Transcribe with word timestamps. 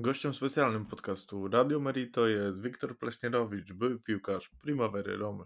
Gościem 0.00 0.34
specjalnym 0.34 0.86
podcastu 0.86 1.48
Radio 1.48 1.80
Merito 1.80 2.28
jest 2.28 2.62
Wiktor 2.62 2.98
Pleśnierowicz, 2.98 3.72
były 3.72 3.98
piłkarz 3.98 4.48
Primavery 4.62 5.16
Romy. 5.16 5.44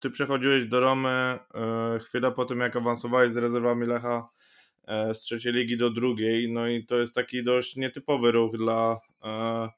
Ty 0.00 0.10
przechodziłeś 0.10 0.64
do 0.64 0.80
Romy 0.80 1.08
e, 1.08 1.38
chwilę 1.98 2.32
po 2.32 2.44
tym, 2.44 2.60
jak 2.60 2.76
awansowałeś 2.76 3.32
z 3.32 3.36
rezerwami 3.36 3.86
Lecha 3.86 4.28
e, 4.86 5.14
z 5.14 5.20
trzeciej 5.20 5.52
ligi 5.52 5.76
do 5.76 5.90
drugiej, 5.90 6.52
no 6.52 6.68
i 6.68 6.86
to 6.86 6.98
jest 6.98 7.14
taki 7.14 7.44
dość 7.44 7.76
nietypowy 7.76 8.32
ruch 8.32 8.56
dla 8.56 9.00
e, 9.24 9.68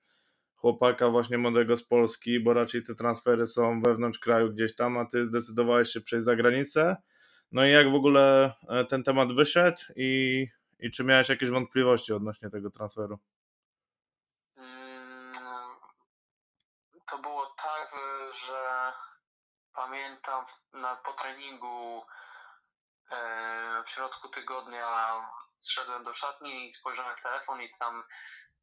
chłopaka 0.55 1.11
właśnie 1.11 1.39
młodego 1.39 1.77
z 1.77 1.85
Polski, 1.85 2.41
bo 2.41 2.53
raczej 2.53 2.83
te 2.83 2.95
transfery 2.95 3.47
są 3.47 3.83
wewnątrz 3.83 4.19
kraju 4.19 4.51
gdzieś 4.51 4.75
tam, 4.77 4.99
a 4.99 5.05
ty 5.05 5.27
zdecydowałeś 5.27 5.89
się 5.89 6.01
przejść 6.01 6.25
za 6.25 6.37
granicę. 6.37 6.97
No 7.53 7.67
i 7.67 7.71
jak 7.71 7.91
w 7.91 7.95
ogóle 7.95 8.53
e, 8.69 8.85
ten 8.85 9.03
temat 9.03 9.33
wyszedł 9.33 9.79
i, 9.97 10.47
i 10.79 10.91
czy 10.91 11.05
miałeś 11.05 11.29
jakieś 11.29 11.51
wątpliwości 11.51 12.13
odnośnie 12.13 12.51
tego 12.51 12.71
transferu? 12.71 13.19
Mm, 14.57 15.33
To 17.11 17.19
było 17.19 17.55
tak, 17.57 17.93
y, 17.93 18.47
że 18.47 18.93
pamiętam 19.75 20.47
na, 20.73 20.97
po 20.97 21.13
treningu 21.13 22.07
e, 23.11 23.83
w 23.87 23.91
środku 23.91 24.29
tygodnia 24.29 25.31
zszedłem 25.59 26.05
do 26.05 26.15
szatni 26.15 26.69
i 26.69 26.75
spojrzałem 26.75 27.17
w 27.17 27.23
telefon 27.23 27.63
i 27.63 27.77
tam 27.79 28.05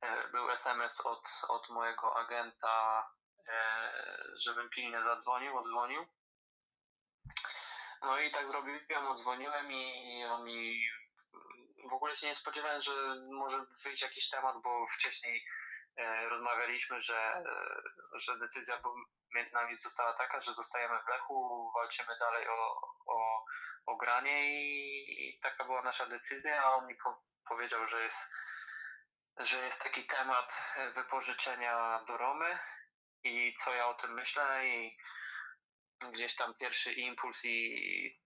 e, 0.01 0.27
był 0.27 0.51
SMS 0.51 1.05
od, 1.05 1.29
od 1.47 1.69
mojego 1.69 2.17
agenta, 2.17 3.07
e, 3.47 3.93
żebym 4.35 4.69
pilnie 4.69 5.03
zadzwonił, 5.03 5.57
odzwonił. 5.57 6.05
No 8.01 8.19
i 8.19 8.31
tak 8.31 8.47
zrobiłem, 8.47 9.07
odzwoniłem 9.07 9.71
i, 9.71 10.25
on 10.25 10.43
mi 10.43 10.81
w 11.89 11.93
ogóle 11.93 12.15
się 12.15 12.27
nie 12.27 12.35
spodziewałem, 12.35 12.81
że 12.81 12.91
może 13.31 13.65
wyjść 13.83 14.01
jakiś 14.01 14.29
temat, 14.29 14.55
bo 14.63 14.87
wcześniej 14.87 15.45
rozmawialiśmy, 16.29 17.01
że, 17.01 17.43
że 18.13 18.39
decyzja 18.39 18.81
między 19.35 19.53
nami 19.53 19.77
została 19.77 20.13
taka, 20.13 20.41
że 20.41 20.53
zostajemy 20.53 21.03
w 21.03 21.07
Lechu, 21.07 21.71
walczymy 21.75 22.17
dalej 22.19 22.47
o, 22.47 22.81
o, 23.07 23.45
o 23.85 23.95
granie 23.95 24.55
i, 24.55 25.29
i 25.29 25.39
taka 25.39 25.65
była 25.65 25.81
nasza 25.81 26.05
decyzja, 26.05 26.63
a 26.63 26.75
on 26.75 26.87
mi 26.87 26.95
po, 26.95 27.23
powiedział, 27.47 27.87
że 27.87 28.03
jest, 28.03 28.29
że 29.37 29.65
jest 29.65 29.83
taki 29.83 30.07
temat 30.07 30.63
wypożyczenia 30.95 32.03
do 32.07 32.17
Romy 32.17 32.59
i 33.23 33.55
co 33.63 33.73
ja 33.73 33.87
o 33.87 33.93
tym 33.93 34.13
myślę 34.13 34.67
i 34.67 34.97
gdzieś 36.13 36.35
tam 36.35 36.53
pierwszy 36.59 36.93
impuls 36.93 37.45
i, 37.45 38.19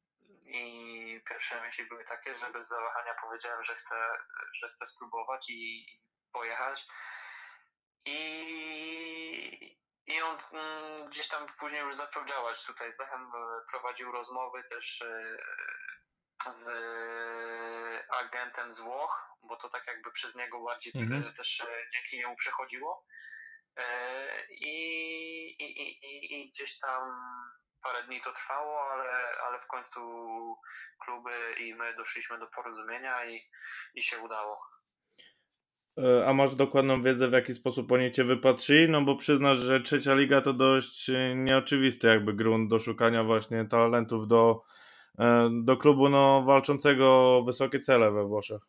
i 0.46 1.22
pierwsze 1.30 1.62
myśli 1.62 1.86
były 1.86 2.06
takie, 2.06 2.38
że 2.38 2.52
bez 2.52 2.68
zawahania 2.68 3.16
powiedziałem, 3.22 3.64
że 3.64 3.76
chcę, 3.76 3.96
że 4.54 4.70
chcę 4.70 4.86
spróbować 4.86 5.50
i 5.50 5.86
pojechać. 6.34 6.86
I, 8.06 9.83
i 10.08 10.22
on 10.22 10.38
mm, 10.52 11.10
gdzieś 11.10 11.28
tam 11.28 11.48
później 11.60 11.82
już 11.82 11.96
zaczął 11.96 12.26
działać 12.26 12.66
tutaj 12.66 12.94
z 12.94 13.00
Lechem, 13.00 13.22
e, 13.22 13.72
prowadził 13.72 14.12
rozmowy 14.12 14.64
też 14.64 15.02
e, 15.02 15.38
z 16.54 16.68
agentem 18.10 18.74
z 18.74 18.80
Włoch, 18.80 19.38
bo 19.44 19.56
to 19.56 19.70
tak 19.70 19.88
jakby 19.88 20.12
przez 20.12 20.36
niego 20.36 20.64
bardziej 20.64 20.94
Mhm. 20.96 21.34
też 21.34 21.62
e, 21.62 21.90
dzięki 21.94 22.18
niemu 22.18 22.36
przechodziło. 22.36 23.06
I, 24.50 24.76
i, 25.60 25.82
i, 25.82 26.06
i, 26.06 26.42
I 26.42 26.50
gdzieś 26.52 26.80
tam 26.80 27.16
parę 27.84 28.04
dni 28.04 28.22
to 28.22 28.32
trwało, 28.34 28.92
ale, 28.92 29.38
ale 29.42 29.60
w 29.60 29.68
końcu 29.68 30.00
kluby 31.00 31.56
i 31.58 31.76
my 31.76 31.96
doszliśmy 31.96 32.40
do 32.40 32.48
porozumienia 32.48 33.26
i, 33.26 33.50
i 33.94 34.04
się 34.04 34.20
udało. 34.20 34.66
E, 35.98 36.28
A 36.28 36.34
masz 36.34 36.56
dokładną 36.56 37.04
wiedzę, 37.04 37.28
w 37.28 37.34
jaki 37.34 37.54
sposób 37.54 37.92
oni 37.92 38.12
cię 38.12 38.24
wypatrzyli? 38.24 38.90
No 38.90 39.02
bo 39.02 39.16
przyznasz, 39.16 39.58
że 39.58 39.82
trzecia 39.82 40.14
liga 40.14 40.42
to 40.42 40.54
dość 40.54 41.10
e, 41.10 41.36
nieoczywisty 41.36 42.08
jakby 42.08 42.34
grunt 42.34 42.70
do 42.70 42.80
szukania 42.80 43.24
właśnie 43.24 43.66
talentów 43.66 44.28
do, 44.28 44.64
e, 45.20 45.50
do 45.64 45.78
klubu 45.78 46.10
no, 46.10 46.44
walczącego 46.44 47.38
o 47.38 47.44
wysokie 47.46 47.80
cele 47.80 48.12
we 48.12 48.24
Włoszech. 48.24 48.62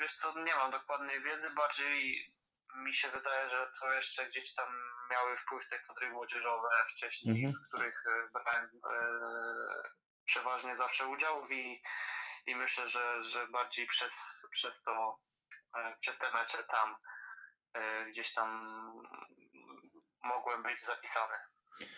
Wiesz 0.00 0.14
co, 0.14 0.42
nie 0.44 0.54
mam 0.54 0.70
dokładnej 0.70 1.22
wiedzy, 1.22 1.50
bardziej 1.56 2.24
mi 2.84 2.94
się 2.94 3.08
wydaje, 3.08 3.50
że 3.50 3.66
to 3.80 3.92
jeszcze 3.92 4.26
gdzieś 4.28 4.54
tam 4.54 4.68
miały 5.10 5.36
wpływ 5.36 5.68
te 5.70 5.78
kadry 5.78 6.10
młodzieżowe 6.10 6.68
wcześniej, 6.88 7.44
Mhm. 7.44 7.54
w 7.64 7.68
których 7.68 8.04
brałem 8.32 8.68
przeważnie 10.24 10.76
zawsze 10.76 11.06
udział 11.06 11.48
i, 11.48 11.82
i 12.46 12.56
myślę, 12.56 12.88
że, 12.88 13.24
że 13.24 13.46
bardziej 13.48 13.86
przez, 13.86 14.12
przez 14.52 14.82
to, 14.82 15.18
przez 16.00 16.18
te 16.18 16.32
mecze 16.32 16.64
tam 16.64 16.96
e, 17.74 18.04
gdzieś 18.10 18.34
tam 18.34 18.48
mogłem 20.22 20.62
być 20.62 20.80
zapisany 20.84 21.34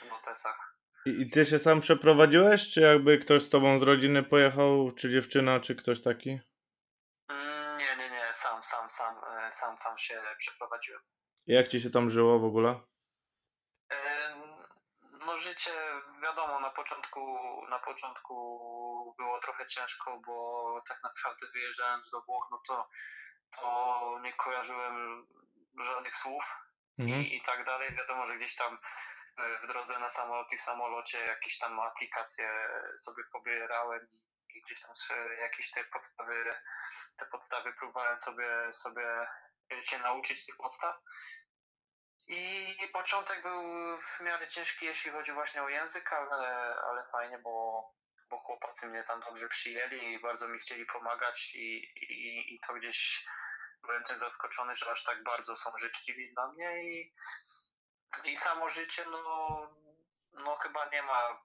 w 0.03 0.09
notesach. 0.11 0.77
I, 1.07 1.21
I 1.21 1.31
ty 1.31 1.47
się 1.47 1.59
sam 1.59 1.81
przeprowadziłeś, 1.81 2.71
czy 2.71 2.81
jakby 2.81 3.19
ktoś 3.19 3.43
z 3.43 3.51
tobą 3.51 3.79
z 3.79 3.83
rodziny 3.83 4.23
pojechał, 4.23 4.91
czy 4.99 5.11
dziewczyna, 5.11 5.61
czy 5.61 5.75
ktoś 5.77 6.03
taki? 6.03 6.41
Mm, 7.29 7.79
Nie, 7.79 7.97
nie, 7.97 8.11
nie, 8.11 8.31
sam, 8.35 8.63
sam, 8.63 8.91
sam, 8.91 9.17
e, 9.39 9.53
sam 9.53 9.77
tam 9.79 9.99
się 9.99 10.23
przeprowadziłem. 10.39 11.01
Jak 11.47 11.69
ci 11.69 11.81
się 11.81 11.91
tam 11.91 12.11
żyło 12.11 12.39
w 12.39 12.45
ogóle? 12.45 12.81
No 15.27 15.39
życie, 15.39 15.71
wiadomo, 16.23 16.61
na 16.61 16.71
początku, 16.71 17.21
na 17.71 17.79
początku 17.79 18.35
było 19.19 19.41
trochę 19.41 19.67
ciężko, 19.67 20.21
bo 20.27 20.83
tak 20.89 21.03
naprawdę 21.03 21.47
wyjeżdżając 21.53 22.11
do 22.11 22.21
Włoch, 22.21 22.49
no 22.51 22.63
to, 22.69 22.89
to 23.57 24.19
nie 24.23 24.33
kojarzyłem 24.33 25.27
żadnych 25.85 26.17
słów 26.17 26.45
Mhm. 27.01 27.23
i, 27.23 27.37
i 27.37 27.43
tak 27.43 27.65
dalej. 27.65 27.95
Wiadomo, 27.95 28.27
że 28.27 28.37
gdzieś 28.37 28.57
tam 28.57 28.79
e, 29.39 29.59
w 29.59 29.67
drodze 29.67 29.99
na 29.99 30.11
samolot 30.11 30.53
i 30.53 30.59
w 30.59 30.63
samolocie 30.63 31.19
jakieś 31.19 31.59
tam 31.59 31.81
aplikacje 31.81 32.69
sobie 32.97 33.23
pobierałem 33.33 34.09
i, 34.55 34.63
gdzieś 34.63 34.81
tam 34.81 34.91
jakieś 35.41 35.71
te 35.71 35.85
podstawy, 35.85 36.55
te 37.19 37.27
podstawy 37.27 37.73
próbowałem 37.73 38.21
sobie, 38.21 38.73
sobie 38.73 39.27
się 39.83 39.99
nauczyć 39.99 40.47
tych 40.47 40.57
podstaw. 40.57 40.97
I 42.27 42.89
początek 42.93 43.43
był 43.43 43.63
w 44.01 44.21
miarę 44.21 44.49
ciężki, 44.49 44.87
jeśli 44.87 45.11
chodzi 45.11 45.33
właśnie 45.33 45.63
o 45.63 45.69
język, 45.69 46.13
ale, 46.13 46.77
ale 46.85 47.05
fajnie, 47.13 47.39
bo, 47.39 47.85
bo 48.31 48.39
chłopacy 48.39 48.87
mnie 48.87 49.05
tam 49.05 49.21
dobrze 49.21 49.49
przyjęli 49.49 50.13
i 50.13 50.21
bardzo 50.21 50.49
mi 50.49 50.59
chcieli 50.59 50.87
pomagać 50.87 51.55
i, 51.55 51.77
i, 51.97 52.55
i 52.55 52.61
to 52.61 52.75
gdzieś 52.75 53.27
byłem 53.83 54.05
tym 54.05 54.19
zaskoczony, 54.19 54.77
że 54.77 54.91
aż 54.91 55.05
tak 55.05 55.23
bardzo 55.23 55.57
są 55.57 55.71
życzliwi 55.79 56.33
dla 56.35 56.53
mnie 56.53 56.85
i, 56.85 57.15
i 58.25 58.37
samo 58.37 58.71
życie, 58.71 59.05
no, 59.11 59.69
no 60.33 60.57
chyba 60.57 60.89
nie 60.89 61.03
ma 61.03 61.43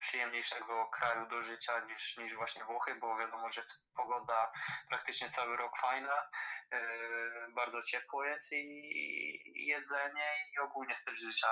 przyjemniejszego 0.00 0.86
kraju 0.86 1.28
do 1.28 1.42
życia 1.42 1.84
niż, 1.84 2.16
niż 2.16 2.34
właśnie 2.34 2.64
Włochy, 2.64 2.94
bo 2.94 3.18
wiadomo, 3.18 3.52
że 3.52 3.64
pogoda 3.96 4.52
praktycznie 4.88 5.30
cały 5.30 5.56
rok 5.56 5.72
fajna, 5.80 6.28
yy, 6.72 7.52
bardzo 7.54 7.82
ciepło 7.82 8.24
jest 8.24 8.52
i, 8.52 8.56
i 9.62 9.66
jedzenie 9.66 10.34
i 10.52 10.58
ogólnie 10.58 10.94
styl 10.94 11.16
życia, 11.16 11.48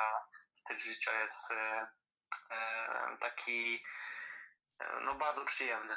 styl 0.55 0.79
życia 0.79 1.21
jest 1.21 1.51
yy, 1.51 3.19
taki 3.21 3.85
no 5.05 5.15
bardzo 5.15 5.45
przyjemny. 5.45 5.95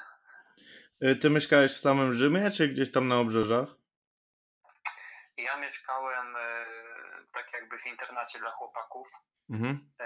Y, 1.03 1.15
Ty 1.15 1.29
mieszkałeś 1.29 1.71
w 1.73 1.79
samym 1.79 2.13
Rzymie, 2.13 2.51
czy 2.51 2.67
gdzieś 2.67 2.91
tam 2.91 3.07
na 3.07 3.15
obrzeżach? 3.19 3.67
Ja 5.37 5.57
mieszkałem 5.59 6.33
yy, 6.33 7.27
tak 7.33 7.53
jakby 7.53 7.79
w 7.79 7.85
internacie 7.85 8.39
dla 8.39 8.51
chłopaków 8.51 9.07
Mhm. 9.49 9.89
yy, 9.99 10.05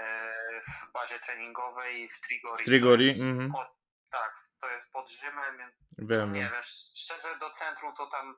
w 0.60 0.92
bazie 0.92 1.18
treningowej 1.20 2.08
w 2.08 2.20
Trigori. 2.26 2.62
W 2.62 2.66
Trigori, 2.66 3.10
mhm. 3.10 3.52
pod, 3.52 3.66
tak, 4.10 4.32
to 4.60 4.70
jest 4.70 4.92
pod 4.92 5.08
Rzymem, 5.10 5.58
więc 5.58 5.74
Wiem. 5.98 6.32
Nie 6.32 6.40
wiem. 6.40 6.62
szczerze 6.94 7.38
do 7.38 7.50
centrum 7.50 7.94
to 7.96 8.06
tam 8.06 8.36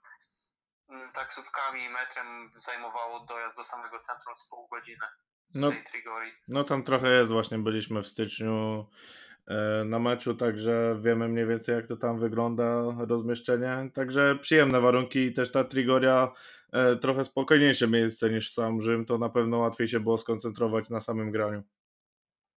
mm, 0.89 1.12
taksówkami 1.12 1.84
i 1.84 1.89
metrem 1.89 2.53
zajmowało 2.57 3.21
dojazd 3.21 3.57
do 3.57 3.65
samego 3.65 4.01
centrum 4.01 4.37
z 4.37 4.48
pół 4.48 4.69
godziny 4.69 5.07
z 5.48 5.60
No. 5.60 5.71
tej 5.71 5.84
Trigori. 5.84 6.33
No 6.48 6.65
tam 6.65 6.83
trochę 6.83 7.09
jest, 7.09 7.33
właśnie 7.33 7.59
byliśmy 7.59 8.03
w 8.03 8.07
styczniu 8.07 8.87
na 9.84 9.98
meczu, 9.98 10.34
także 10.34 10.96
wiemy 11.00 11.28
mniej 11.28 11.46
więcej 11.46 11.76
jak 11.76 11.86
to 11.86 11.96
tam 11.96 12.18
wygląda, 12.18 12.64
rozmieszczenie. 13.08 13.91
Także 13.94 14.36
przyjemne 14.41 14.80
warunki 14.80 15.18
i 15.18 15.32
też 15.32 15.52
ta 15.52 15.64
Trigoria 15.64 16.32
e, 16.72 16.96
trochę 16.96 17.24
spokojniejsze 17.24 17.88
miejsce 17.88 18.30
niż 18.30 18.52
sam 18.52 18.80
Rzym, 18.80 19.06
to 19.06 19.18
na 19.18 19.28
pewno 19.28 19.58
łatwiej 19.58 19.88
się 19.88 20.00
było 20.00 20.18
skoncentrować 20.18 20.91
na 20.91 21.00
samym 21.00 21.30
graniu. 21.30 21.62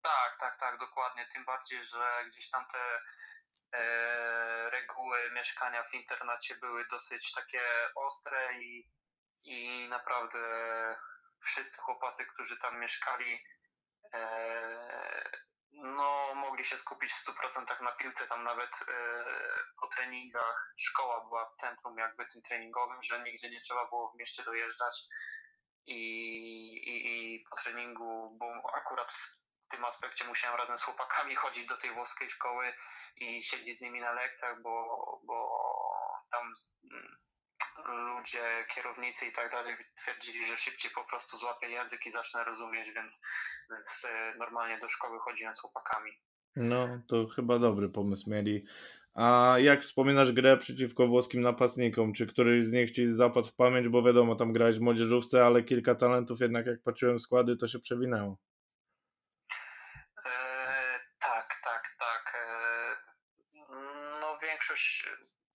Tak, 0.01 0.37
tak, 0.39 0.59
tak, 0.59 0.79
dokładnie. 0.79 1.25
Tym 1.33 1.45
bardziej, 1.45 1.85
że 1.85 2.29
gdzieś 2.31 2.49
tam 2.49 2.65
te 2.73 2.79
e, 3.77 4.69
reguły 4.69 5.17
mieszkania 5.35 5.83
w 5.83 5.93
internacie 5.93 6.55
były 6.55 6.85
dosyć 6.91 7.33
takie 7.33 7.61
ostre 7.95 8.61
i, 8.61 8.89
i 9.43 9.87
naprawdę 9.89 10.39
wszyscy 11.45 11.77
chłopacy, 11.77 12.25
którzy 12.25 12.57
tam 12.57 12.79
mieszkali, 12.79 13.39
e, 14.13 15.47
no, 15.73 16.35
mogli 16.35 16.65
się 16.65 16.77
skupić 16.77 17.13
w 17.13 17.25
100% 17.25 17.81
na 17.81 17.91
piłce, 17.91 18.27
tam 18.27 18.43
nawet 18.43 18.71
e, 18.89 19.25
po 19.81 19.87
treningach 19.87 20.73
szkoła 20.77 21.25
była 21.25 21.49
w 21.49 21.55
centrum 21.55 21.97
jakby 21.97 22.25
tym 22.25 22.41
treningowym, 22.41 23.03
że 23.03 23.23
nigdzie 23.23 23.49
nie 23.49 23.61
trzeba 23.61 23.87
było 23.87 24.11
w 24.11 24.17
mieście 24.17 24.43
dojeżdżać. 24.43 25.03
I, 25.87 26.01
i, 26.73 27.35
i 27.35 27.43
po 27.49 27.55
treningu, 27.55 28.37
bo 28.39 28.75
akurat 28.75 29.11
w 29.11 29.37
tym 29.69 29.85
aspekcie 29.85 30.25
musiałem 30.25 30.57
razem 30.57 30.77
z 30.77 30.83
chłopakami 30.83 31.35
chodzić 31.43 31.67
do 31.67 31.77
tej 31.77 31.93
włoskiej 31.93 32.29
szkoły 32.29 32.73
i 33.15 33.43
siedzieć 33.43 33.79
z 33.79 33.81
nimi 33.81 34.01
na 34.01 34.11
lekcjach, 34.11 34.61
bo, 34.61 34.97
bo 35.23 35.49
tam 36.31 36.53
ludzie, 38.27 38.65
kierownicy 38.75 39.25
i 39.25 39.31
tak 39.31 39.51
dalej 39.51 39.75
twierdzili, 39.95 40.47
że 40.47 40.57
szybciej 40.57 40.91
po 40.91 41.03
prostu 41.03 41.38
złapię 41.38 41.69
język 41.69 42.06
i 42.06 42.12
zacznę 42.12 42.44
rozumieć, 42.44 42.91
więc, 42.91 43.19
więc 43.71 44.06
e, 44.09 44.35
normalnie 44.38 44.79
do 44.79 44.89
szkoły 44.89 45.19
chodziłem 45.19 45.53
z 45.53 45.59
chłopakami. 45.59 46.12
No, 46.56 46.88
to 47.07 47.27
chyba 47.27 47.59
dobry 47.59 47.89
pomysł 47.89 48.29
mieli. 48.29 48.65
A 49.15 49.56
jak 49.59 49.81
wspominasz 49.81 50.31
grę 50.31 50.57
przeciwko 50.57 51.07
włoskim 51.07 51.41
napastnikom? 51.41 52.13
Czy 52.13 52.27
któryś 52.27 52.65
z 52.65 52.71
nich 52.71 52.91
ci 52.91 53.07
zapadł 53.07 53.47
w 53.47 53.56
pamięć? 53.56 53.88
Bo 53.88 54.03
wiadomo, 54.03 54.35
tam 54.35 54.53
grałeś 54.53 54.77
w 54.77 54.81
młodzieżówce, 54.81 55.45
ale 55.45 55.63
kilka 55.63 55.95
talentów 55.95 56.39
jednak 56.39 56.65
jak 56.65 56.83
patrzyłem 56.83 57.19
składy, 57.19 57.57
to 57.57 57.68
się 57.68 57.80
przewinęło. 57.80 58.38
E, 60.25 61.00
tak, 61.19 61.59
tak, 61.63 61.83
tak. 62.00 62.35
E, 62.35 62.95
no 64.21 64.39
większość 64.41 65.07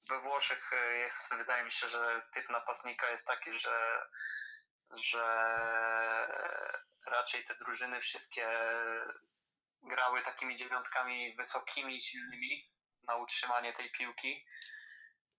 we 0.09 0.21
Włoszech 0.21 0.73
e, 0.73 0.99
jest, 0.99 1.35
wydaje 1.39 1.65
mi 1.65 1.71
się, 1.83 1.89
że 1.89 2.23
typ 2.35 2.49
napastnika 2.51 3.11
jest 3.11 3.27
taki, 3.27 3.59
że, 3.59 4.07
że 4.97 5.25
raczej 7.07 7.45
te 7.45 7.55
drużyny 7.55 8.01
wszystkie 8.01 8.49
grały 9.83 10.23
takimi 10.23 10.57
dziewiątkami 10.57 11.37
wysokimi, 11.37 12.03
silnymi 12.03 12.71
na 13.03 13.17
utrzymanie 13.17 13.73
tej 13.73 13.91
piłki. 13.91 14.47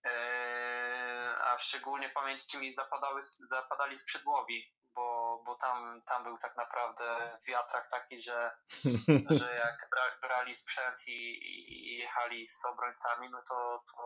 E, 0.05 1.35
a 1.41 1.59
szczególnie 1.59 2.09
w 2.09 2.13
pamięci 2.13 2.57
mi 2.57 2.73
zapadały, 2.73 3.21
zapadali 3.39 3.99
skrzydłowi, 3.99 4.73
bo, 4.95 5.41
bo 5.45 5.55
tam, 5.55 6.01
tam 6.01 6.23
był 6.23 6.37
tak 6.37 6.57
naprawdę 6.57 7.37
wiatrak 7.47 7.89
taki, 7.89 8.21
że, 8.21 8.51
że 9.39 9.55
jak 9.55 9.89
brali 10.21 10.55
sprzęt 10.55 11.07
i, 11.07 11.13
i 11.13 11.97
jechali 11.97 12.47
z 12.47 12.65
obrońcami, 12.65 13.29
no 13.29 13.41
to, 13.49 13.83
to 13.95 14.03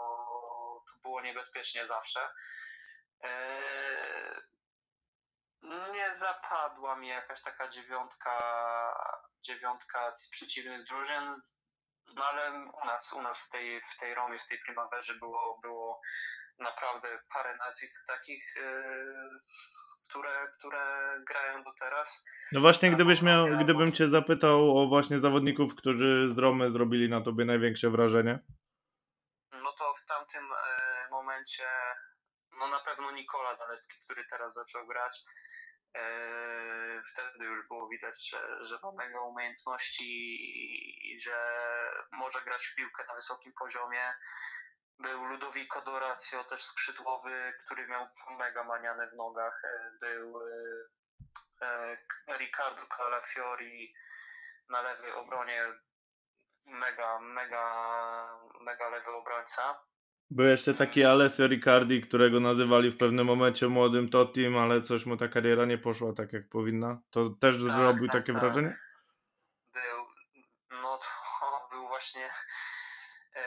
było 1.01 1.21
niebezpiecznie 1.21 1.87
zawsze. 1.87 2.29
E, 3.23 3.61
nie 5.93 6.15
zapadła 6.15 6.95
mi 6.95 7.07
jakaś 7.07 7.41
taka 7.41 7.67
dziewiątka, 7.67 8.33
dziewiątka 9.41 10.13
z 10.13 10.29
przeciwnych 10.29 10.87
drużyn, 10.87 11.41
no 12.15 12.25
ale 12.25 12.51
u 12.83 12.85
nas, 12.85 13.13
u 13.13 13.21
nas 13.21 13.47
w 13.47 13.49
tej, 13.49 13.81
w 13.81 13.99
tej 13.99 14.15
Romie, 14.15 14.39
w 14.39 14.47
tej 14.47 14.59
Primaverze 14.59 15.13
było, 15.15 15.59
było 15.61 16.01
naprawdę 16.59 17.07
parę 17.33 17.57
nazwisk 17.57 18.05
takich, 18.07 18.55
yy, 18.55 19.37
które, 20.09 20.47
które 20.57 21.13
grają 21.27 21.63
do 21.63 21.73
teraz. 21.79 22.25
No 22.51 22.59
właśnie, 22.59 22.91
gdybyś 22.91 23.21
miał, 23.21 23.47
gdybym 23.57 23.91
cię 23.91 24.07
zapytał 24.07 24.77
o 24.77 24.87
właśnie 24.87 25.19
zawodników, 25.19 25.75
którzy 25.75 26.29
z 26.29 26.37
Romy 26.37 26.69
zrobili 26.69 27.09
na 27.09 27.21
tobie 27.21 27.45
największe 27.45 27.89
wrażenie? 27.89 28.39
No 29.51 29.73
to 29.77 29.93
w 29.93 30.05
tamtym 30.05 30.43
e, 30.43 30.76
momencie, 31.37 31.67
no 32.59 32.67
na 32.67 32.79
pewno 32.79 33.11
Nikola 33.11 33.55
Zalewski, 33.55 33.99
który 34.03 34.25
teraz 34.29 34.53
zaczął 34.53 34.87
grać. 34.87 35.23
E, 35.95 36.01
wtedy 37.11 37.45
już 37.45 37.67
było 37.67 37.89
widać, 37.89 38.29
że, 38.29 38.65
że 38.65 38.79
ma 38.83 38.91
mega 38.91 39.19
umiejętności 39.19 40.05
i 41.11 41.19
że 41.19 41.37
może 42.11 42.41
grać 42.41 42.67
w 42.67 42.75
piłkę 42.75 43.05
na 43.07 43.15
wysokim 43.15 43.53
poziomie. 43.53 44.13
Był 44.99 45.25
Ludovico 45.25 45.81
Doracio, 45.81 46.43
też 46.43 46.65
skrzydłowy, 46.65 47.53
który 47.65 47.87
miał 47.87 48.07
mega 48.37 48.63
maniane 48.63 49.07
w 49.07 49.15
nogach. 49.15 49.61
E, 49.65 49.91
był 49.99 50.41
e, 51.61 51.97
Riccardo 52.37 52.87
Calafiori 52.87 53.93
na 54.69 54.81
lewej 54.81 55.11
obronie, 55.11 55.73
mega, 56.65 57.19
mega, 57.19 58.39
mega 58.61 58.89
lewy 58.89 59.11
obrońca. 59.11 59.86
Był 60.29 60.45
jeszcze 60.45 60.73
taki 60.73 61.03
Alessio 61.03 61.47
Riccardi, 61.47 62.01
którego 62.01 62.39
nazywali 62.39 62.91
w 62.91 62.97
pewnym 62.97 63.27
momencie 63.27 63.67
młodym 63.67 64.09
Totim, 64.09 64.57
ale 64.57 64.81
coś 64.81 65.05
mu 65.05 65.17
ta 65.17 65.27
kariera 65.27 65.65
nie 65.65 65.77
poszła 65.77 66.13
tak 66.13 66.33
jak 66.33 66.49
powinna. 66.49 67.01
To 67.11 67.29
też 67.29 67.55
tak, 67.55 67.75
zrobił 67.75 68.07
tak, 68.07 68.15
takie 68.15 68.33
tak. 68.33 68.41
wrażenie? 68.41 68.77
Był, 69.73 70.07
no 70.81 70.97
to 70.97 71.05
był 71.71 71.87
właśnie 71.87 72.29
e, 73.35 73.43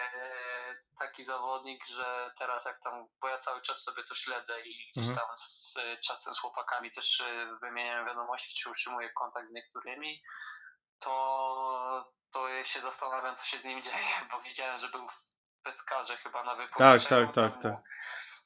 taki 0.98 1.24
zawodnik, 1.24 1.86
że 1.86 2.30
teraz 2.38 2.64
jak 2.64 2.80
tam, 2.82 3.08
bo 3.20 3.28
ja 3.28 3.38
cały 3.38 3.62
czas 3.62 3.82
sobie 3.82 4.04
to 4.04 4.14
śledzę 4.14 4.60
i 4.60 4.90
gdzieś 4.90 5.08
mhm. 5.08 5.16
tam 5.16 5.36
z, 5.36 5.74
czasem 6.06 6.34
z 6.34 6.38
chłopakami 6.38 6.90
też 6.90 7.20
e, 7.20 7.56
wymieniałem 7.62 8.06
wiadomości, 8.06 8.62
czy 8.62 8.70
utrzymuję 8.70 9.10
kontakt 9.10 9.48
z 9.48 9.52
niektórymi, 9.52 10.22
to, 10.98 12.12
to 12.32 12.64
się 12.64 12.80
zastanawiam, 12.80 13.36
co 13.36 13.44
się 13.44 13.60
z 13.60 13.64
nim 13.64 13.82
dzieje, 13.82 14.06
bo 14.30 14.40
widziałem, 14.40 14.78
że 14.78 14.88
był 14.88 15.06
Peskarze 15.64 16.16
chyba 16.16 16.44
na 16.44 16.54
wypożyczeniu. 16.54 17.00
Tak, 17.00 17.34
tak, 17.34 17.34
tak, 17.34 17.62
tak. 17.62 17.74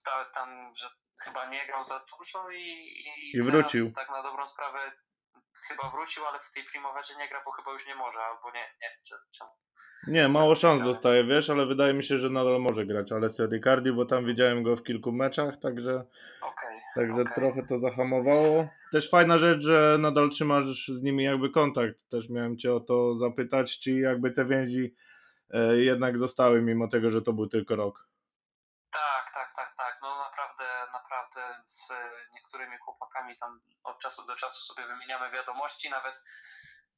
Ta, 0.05 0.25
tam, 0.35 0.75
że 0.77 0.91
chyba 1.19 1.51
nie 1.51 1.67
grał 1.67 1.85
za 1.85 2.05
dużo 2.19 2.51
i, 2.51 2.63
i, 2.63 3.37
I 3.37 3.43
wrócił. 3.43 3.93
Tak 3.93 4.11
na 4.11 4.23
dobrą 4.23 4.49
sprawę 4.49 4.93
chyba 5.69 5.91
wrócił, 5.91 6.27
ale 6.27 6.39
w 6.39 6.55
tej 6.55 6.65
Primaverze 6.65 7.15
nie 7.19 7.29
gra, 7.29 7.43
bo 7.45 7.53
chyba 7.53 7.73
już 7.73 7.87
nie 7.87 7.95
może, 7.95 8.19
albo 8.19 8.51
nie, 8.51 8.61
nie 8.61 8.89
wiem 8.91 9.19
czemu. 9.39 9.51
Nie, 10.07 10.29
mało 10.29 10.55
szans 10.55 10.83
dostaje, 10.83 11.25
wiesz, 11.25 11.51
ale 11.51 11.67
wydaje 11.67 11.95
mi 11.95 12.05
się, 12.05 12.19
że 12.19 12.31
nadal 12.31 12.61
może 12.61 12.87
grać 12.87 13.13
Alessio 13.13 13.47
Riccardi, 13.47 13.93
bo 13.93 14.05
tam 14.05 14.27
widziałem 14.27 14.63
go 14.63 14.77
w 14.77 14.83
kilku 14.83 15.13
meczach, 15.13 15.57
także, 15.57 16.05
okay, 16.41 16.81
także 16.95 17.23
okay. 17.23 17.35
trochę 17.35 17.63
to 17.67 17.77
zahamowało. 17.77 18.69
Też 18.93 19.11
fajna 19.11 19.39
rzecz, 19.39 19.63
że 19.63 19.97
nadal 19.99 20.31
trzymasz 20.31 20.65
z 20.89 21.03
nimi 21.03 21.25
jakby 21.25 21.51
kontakt. 21.51 21.95
Też 22.11 22.31
miałem 22.31 22.59
cię 22.59 22.75
o 22.75 22.81
to 22.81 23.15
zapytać, 23.15 23.81
czy 23.81 23.93
jakby 23.93 24.31
te 24.31 24.45
więzi 24.45 24.95
jednak 25.77 26.19
zostały, 26.19 26.63
mimo 26.63 26.89
tego, 26.89 27.11
że 27.11 27.23
to 27.23 27.33
był 27.33 27.49
tylko 27.49 27.77
rok. 27.77 28.09
Tak, 28.91 29.25
tak, 29.35 29.53
tak, 29.57 29.75
tak. 29.77 29.99
No 30.03 30.19
naprawdę, 30.19 30.93
naprawdę 30.93 31.63
z 31.65 31.89
niektórymi 32.35 32.77
chłopakami 32.79 33.39
tam 33.39 33.61
od 33.85 33.99
czasu 33.99 34.27
do 34.27 34.37
czasu 34.37 34.75
sobie 34.75 34.89
wymieniamy 34.89 35.31
wiadomości, 35.31 35.91
nawet 35.91 36.23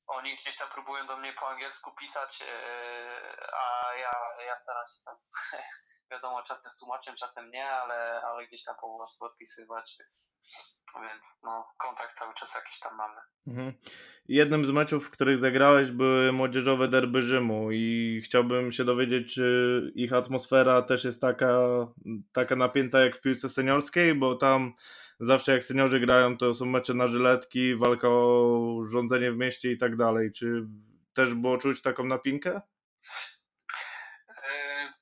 oni 0.06 0.36
gdzieś 0.36 0.56
tam 0.56 0.68
próbują 0.68 1.06
do 1.06 1.16
mnie 1.16 1.32
po 1.32 1.48
angielsku 1.48 1.94
pisać, 1.94 2.42
e, 2.42 2.46
a 3.54 3.94
ja, 3.94 4.12
ja 4.46 4.60
staram 4.62 4.86
się 4.86 5.02
tam, 5.04 5.16
wiadomo, 6.10 6.42
czasem 6.42 6.70
z 6.70 6.76
tłumaczem, 6.76 7.16
czasem 7.16 7.50
nie, 7.50 7.70
ale, 7.70 8.22
ale 8.24 8.46
gdzieś 8.46 8.64
tam 8.64 8.76
po 8.80 8.88
włosku 8.88 9.24
odpisywać, 9.24 9.96
więc 11.02 11.24
no, 11.42 11.68
kontakt 11.78 12.18
cały 12.18 12.34
czas 12.34 12.54
jakiś 12.54 12.80
tam 12.80 12.96
mamy. 12.96 13.20
Mhm. 13.46 13.72
Jednym 14.28 14.66
z 14.66 14.70
meczów, 14.70 15.06
w 15.06 15.10
których 15.10 15.38
zagrałeś, 15.38 15.90
były 15.90 16.32
młodzieżowe 16.32 16.88
derby 16.88 17.22
Rzymu 17.22 17.68
i 17.72 18.20
chciałbym 18.24 18.72
się 18.72 18.84
dowiedzieć, 18.84 19.34
czy 19.34 19.92
ich 19.94 20.12
atmosfera 20.12 20.82
też 20.82 21.04
jest 21.04 21.20
taka, 21.20 21.58
taka 22.32 22.56
napięta 22.56 23.00
jak 23.00 23.16
w 23.16 23.20
piłce 23.20 23.48
seniorskiej, 23.48 24.14
bo 24.14 24.34
tam 24.34 24.74
zawsze 25.20 25.52
jak 25.52 25.62
seniorzy 25.62 26.00
grają, 26.00 26.36
to 26.38 26.54
są 26.54 26.64
mecze 26.64 26.94
na 26.94 27.06
żyletki, 27.06 27.76
walka 27.76 28.08
o 28.08 28.80
rządzenie 28.90 29.32
w 29.32 29.36
mieście 29.36 29.72
i 29.72 29.78
tak 29.78 29.96
dalej. 29.96 30.32
Czy 30.32 30.66
też 31.14 31.34
było 31.34 31.58
czuć 31.58 31.82
taką 31.82 32.04
napinkę? 32.04 32.60
E, 34.28 34.92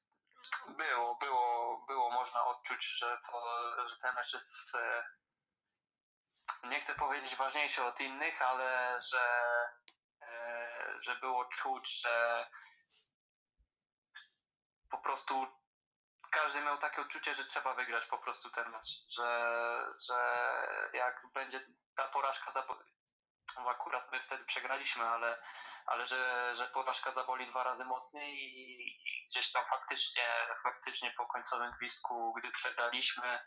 było, 0.78 1.18
było, 1.20 1.84
było 1.88 2.10
można 2.10 2.44
odczuć, 2.44 2.98
że, 2.98 3.06
to, 3.06 3.42
że 3.88 3.96
ten 4.02 4.14
mecz 4.14 4.32
jest 4.32 4.72
nie 6.74 6.80
chcę 6.80 6.94
powiedzieć 6.94 7.36
ważniejsze 7.36 7.86
od 7.86 8.00
innych, 8.00 8.42
ale 8.42 8.98
że, 9.02 9.44
e, 10.22 10.98
że 11.00 11.16
było 11.16 11.44
czuć, 11.44 12.00
że 12.00 12.46
po 14.90 14.98
prostu 14.98 15.46
każdy 16.30 16.60
miał 16.60 16.78
takie 16.78 17.00
odczucie, 17.00 17.34
że 17.34 17.44
trzeba 17.44 17.74
wygrać 17.74 18.06
po 18.06 18.18
prostu 18.18 18.50
ten 18.50 18.70
mecz, 18.70 18.88
że, 19.08 19.86
że 20.08 20.18
jak 20.92 21.22
będzie 21.34 21.66
ta 21.96 22.08
porażka 22.08 22.52
no 23.56 23.70
akurat 23.70 24.12
my 24.12 24.20
wtedy 24.20 24.44
przegraliśmy, 24.44 25.04
ale, 25.04 25.42
ale 25.86 26.06
że, 26.06 26.52
że 26.56 26.66
porażka 26.66 27.12
zaboli 27.12 27.46
dwa 27.46 27.64
razy 27.64 27.84
mocniej 27.84 28.36
i 28.38 29.26
gdzieś 29.28 29.52
tam 29.52 29.64
faktycznie, 29.66 30.28
faktycznie 30.62 31.10
po 31.10 31.26
końcowym 31.26 31.72
gwizdku, 31.72 32.34
gdy 32.34 32.50
przegraliśmy, 32.50 33.40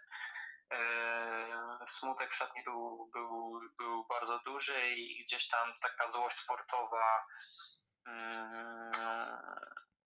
smutek 1.88 2.32
w 2.32 2.36
szatni 2.36 2.64
był, 2.64 3.10
był, 3.14 3.60
był 3.78 4.06
bardzo 4.10 4.40
duży 4.46 4.92
i 4.96 5.24
gdzieś 5.24 5.48
tam 5.48 5.74
taka 5.82 6.10
złość 6.10 6.38
sportowa 6.38 7.26
mm, 8.08 8.92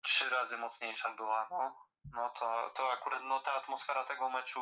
trzy 0.01 0.30
razy 0.30 0.58
mocniejsza 0.58 1.16
była. 1.16 1.48
No, 1.51 1.75
no 2.16 2.32
to, 2.39 2.72
to 2.75 2.92
akurat 2.92 3.22
no, 3.24 3.39
ta 3.39 3.54
atmosfera 3.54 4.06
tego 4.06 4.30
meczu 4.30 4.60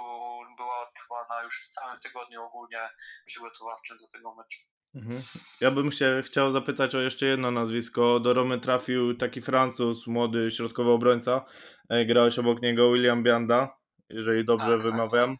była 0.57 0.87
odczuwana 0.87 1.43
już 1.43 1.67
w 1.67 1.69
całym 1.69 1.99
tygodniu 1.99 2.43
ogólnie 2.43 2.89
przygotowawczym 3.25 3.97
do 3.97 4.07
tego 4.07 4.35
meczu. 4.35 4.59
Mhm. 4.95 5.23
Ja 5.61 5.71
bym 5.71 5.91
się 5.91 6.21
chciał 6.25 6.51
zapytać 6.51 6.95
o 6.95 7.01
jeszcze 7.01 7.25
jedno 7.25 7.51
nazwisko. 7.51 8.19
Do 8.19 8.33
Romy 8.33 8.59
trafił 8.59 9.17
taki 9.17 9.41
Francuz, 9.41 10.07
młody 10.07 10.51
środkowy 10.51 10.91
obrońca. 10.91 11.45
E, 11.89 12.05
grałeś 12.05 12.39
obok 12.39 12.61
niego 12.61 12.91
William 12.91 13.23
Bianda, 13.23 13.77
jeżeli 14.09 14.45
dobrze 14.45 14.65
Tak, 14.65 14.75
tak, 14.75 14.81
wymawiam. 14.81 15.37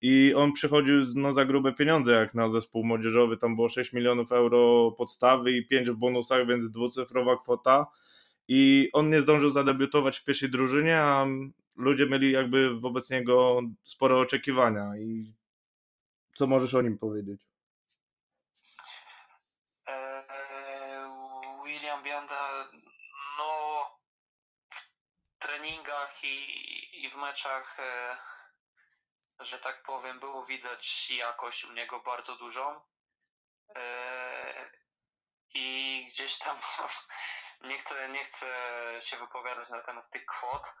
I 0.00 0.34
on 0.34 0.52
przychodził 0.52 0.94
no, 1.14 1.32
za 1.32 1.44
grube 1.44 1.72
pieniądze, 1.72 2.12
jak 2.12 2.34
na 2.34 2.48
zespół 2.48 2.84
młodzieżowy. 2.84 3.36
Tam 3.36 3.56
było 3.56 3.68
6 3.68 3.92
milionów 3.92 4.32
euro 4.32 4.90
podstawy 4.98 5.52
i 5.52 5.66
5 5.66 5.90
w 5.90 5.96
bonusach, 5.96 6.46
więc 6.46 6.70
dwucyfrowa 6.70 7.36
kwota. 7.36 7.86
I 8.48 8.90
on 8.92 9.10
nie 9.10 9.20
zdążył 9.20 9.50
zadebiutować 9.50 10.18
w 10.18 10.24
pierwszej 10.24 10.50
drużynie, 10.50 10.98
a 10.98 11.26
ludzie 11.76 12.06
mieli 12.06 12.32
jakby 12.32 12.80
wobec 12.80 13.10
niego 13.10 13.60
spore 13.84 14.16
oczekiwania. 14.16 14.96
I 14.96 15.32
co 16.34 16.46
możesz 16.46 16.74
o 16.74 16.82
nim 16.82 16.98
powiedzieć? 16.98 17.40
Eee, 19.86 21.08
William 21.66 22.02
Bianda, 22.04 22.68
no 23.38 23.80
w 25.34 25.38
treningach 25.38 26.24
i, 26.24 26.36
i 27.04 27.10
w 27.10 27.16
meczach, 27.16 27.76
e, 27.80 28.16
że 29.40 29.58
tak 29.58 29.82
powiem, 29.82 30.20
było 30.20 30.46
widać 30.46 31.10
jakość 31.10 31.64
u 31.64 31.72
niego 31.72 32.00
bardzo 32.00 32.36
dużą. 32.36 32.80
E, 33.76 34.70
I 35.54 36.06
gdzieś 36.10 36.38
tam 36.38 36.58
nie 37.68 37.78
chcę, 37.78 38.08
nie 38.08 38.24
chcę 38.24 38.46
się 39.04 39.16
wypowiadać 39.16 39.68
na 39.68 39.82
temat 39.82 40.10
tych 40.10 40.26
kwot. 40.26 40.72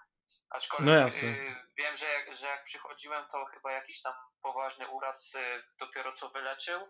Aczkolwiek 0.50 0.86
No 0.88 1.00
jasne, 1.00 1.22
y, 1.22 1.30
jasne. 1.30 1.66
wiem, 1.76 1.96
że 1.96 2.06
jak, 2.06 2.36
że 2.36 2.46
jak 2.46 2.64
przychodziłem, 2.64 3.28
to 3.28 3.44
chyba 3.46 3.72
jakiś 3.72 4.02
tam 4.02 4.14
poważny 4.42 4.88
uraz 4.88 5.34
y, 5.34 5.64
dopiero 5.78 6.12
co 6.12 6.28
wyleczył 6.28 6.88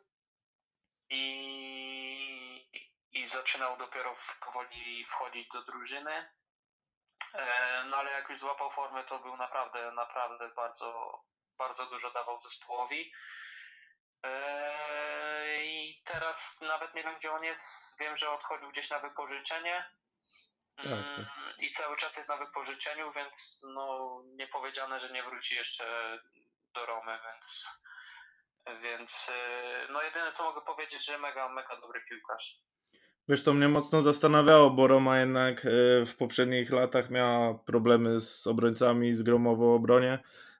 i, 1.11 2.71
i 3.13 3.27
zaczynał 3.27 3.77
dopiero 3.77 4.17
powoli 4.45 5.05
wchodzić 5.05 5.49
do 5.49 5.63
drużyny. 5.63 6.33
E, 7.35 7.85
No 7.91 7.97
ale 7.97 8.11
jak 8.11 8.29
już 8.29 8.39
złapał 8.39 8.71
formę, 8.71 9.05
to 9.05 9.19
był 9.19 9.37
naprawdę, 9.37 9.93
naprawdę 9.93 10.49
bardzo, 10.49 11.21
bardzo 11.59 11.87
dużo 11.87 12.11
dawał 12.11 12.41
zespołowi. 12.41 13.13
E, 14.23 15.65
I 15.65 16.03
teraz 16.05 16.61
nawet 16.61 16.95
nie 16.95 17.03
wiem, 17.03 17.15
gdzie 17.19 17.33
on 17.33 17.45
jest. 17.45 17.97
Wiem, 18.01 18.17
że 18.17 18.31
odchodził 18.31 18.71
gdzieś 18.71 18.91
na 18.91 18.99
wypożyczenie. 18.99 19.91
Mm, 20.77 21.05
tak. 21.17 21.63
I 21.63 21.73
cały 21.73 21.97
czas 21.97 22.17
jest 22.17 22.29
na 22.29 22.37
wypożyczeniu, 22.37 23.13
więc 23.13 23.61
no 23.75 24.19
nie 24.27 24.47
powiedziane, 24.49 25.01
że 25.01 25.11
nie 25.11 25.23
wróci 25.23 25.55
jeszcze 25.55 26.19
do 26.75 26.87
Romy, 26.87 27.19
więc 27.25 27.69
więc 28.83 29.29
y, 29.29 29.93
no 29.93 30.03
jedyne 30.03 30.33
co 30.33 30.45
mogę 30.45 30.61
powiedzieć, 30.61 31.05
że 31.05 31.19
mega, 31.19 31.49
mega 31.49 31.81
dobry 31.81 32.01
piłkarz. 32.09 32.61
Wiesz, 33.29 33.45
to 33.45 33.55
mnie 33.55 33.69
mocno 33.69 34.03
zastanawiało, 34.03 34.71
bo 34.71 34.87
Roma 34.87 35.19
jednak 35.19 35.67
e, 35.67 35.69
w 36.07 36.17
poprzednich 36.17 36.71
latach 36.71 37.11
miała 37.11 37.55
problemy 37.55 38.21
z 38.21 38.47
obrońcami, 38.47 39.15
z 39.15 39.23
gromową 39.23 39.75
obronie. 39.75 40.19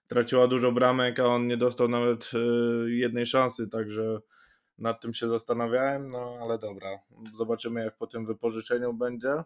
Traciła 0.09 0.47
dużo 0.47 0.71
bramek, 0.71 1.19
a 1.19 1.25
on 1.25 1.47
nie 1.47 1.57
dostał 1.57 1.87
nawet 1.87 2.31
e, 2.33 2.37
jednej 2.89 3.25
szansy, 3.25 3.69
także 3.69 4.19
nad 4.77 5.01
tym 5.01 5.13
się 5.13 5.27
zastanawiałem, 5.29 6.07
no 6.07 6.37
ale 6.41 6.57
dobra. 6.59 6.89
Zobaczymy, 7.35 7.83
jak 7.83 7.97
po 7.97 8.07
tym 8.07 8.25
wypożyczeniu 8.25 8.93
będzie. 8.93 9.43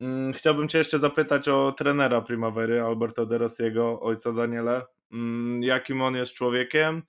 Mm, 0.00 0.32
Chciałbym 0.32 0.68
Cię 0.68 0.78
jeszcze 0.78 0.98
zapytać 0.98 1.48
o 1.48 1.72
trenera 1.78 2.20
Primavery, 2.20 2.82
Alberto 2.82 3.26
De 3.26 3.38
Rossiego, 3.38 4.00
ojca 4.00 4.32
Daniele. 4.32 4.82
Mm, 5.12 5.62
Jakim 5.62 6.02
on 6.02 6.14
jest 6.14 6.32
człowiekiem? 6.32 7.02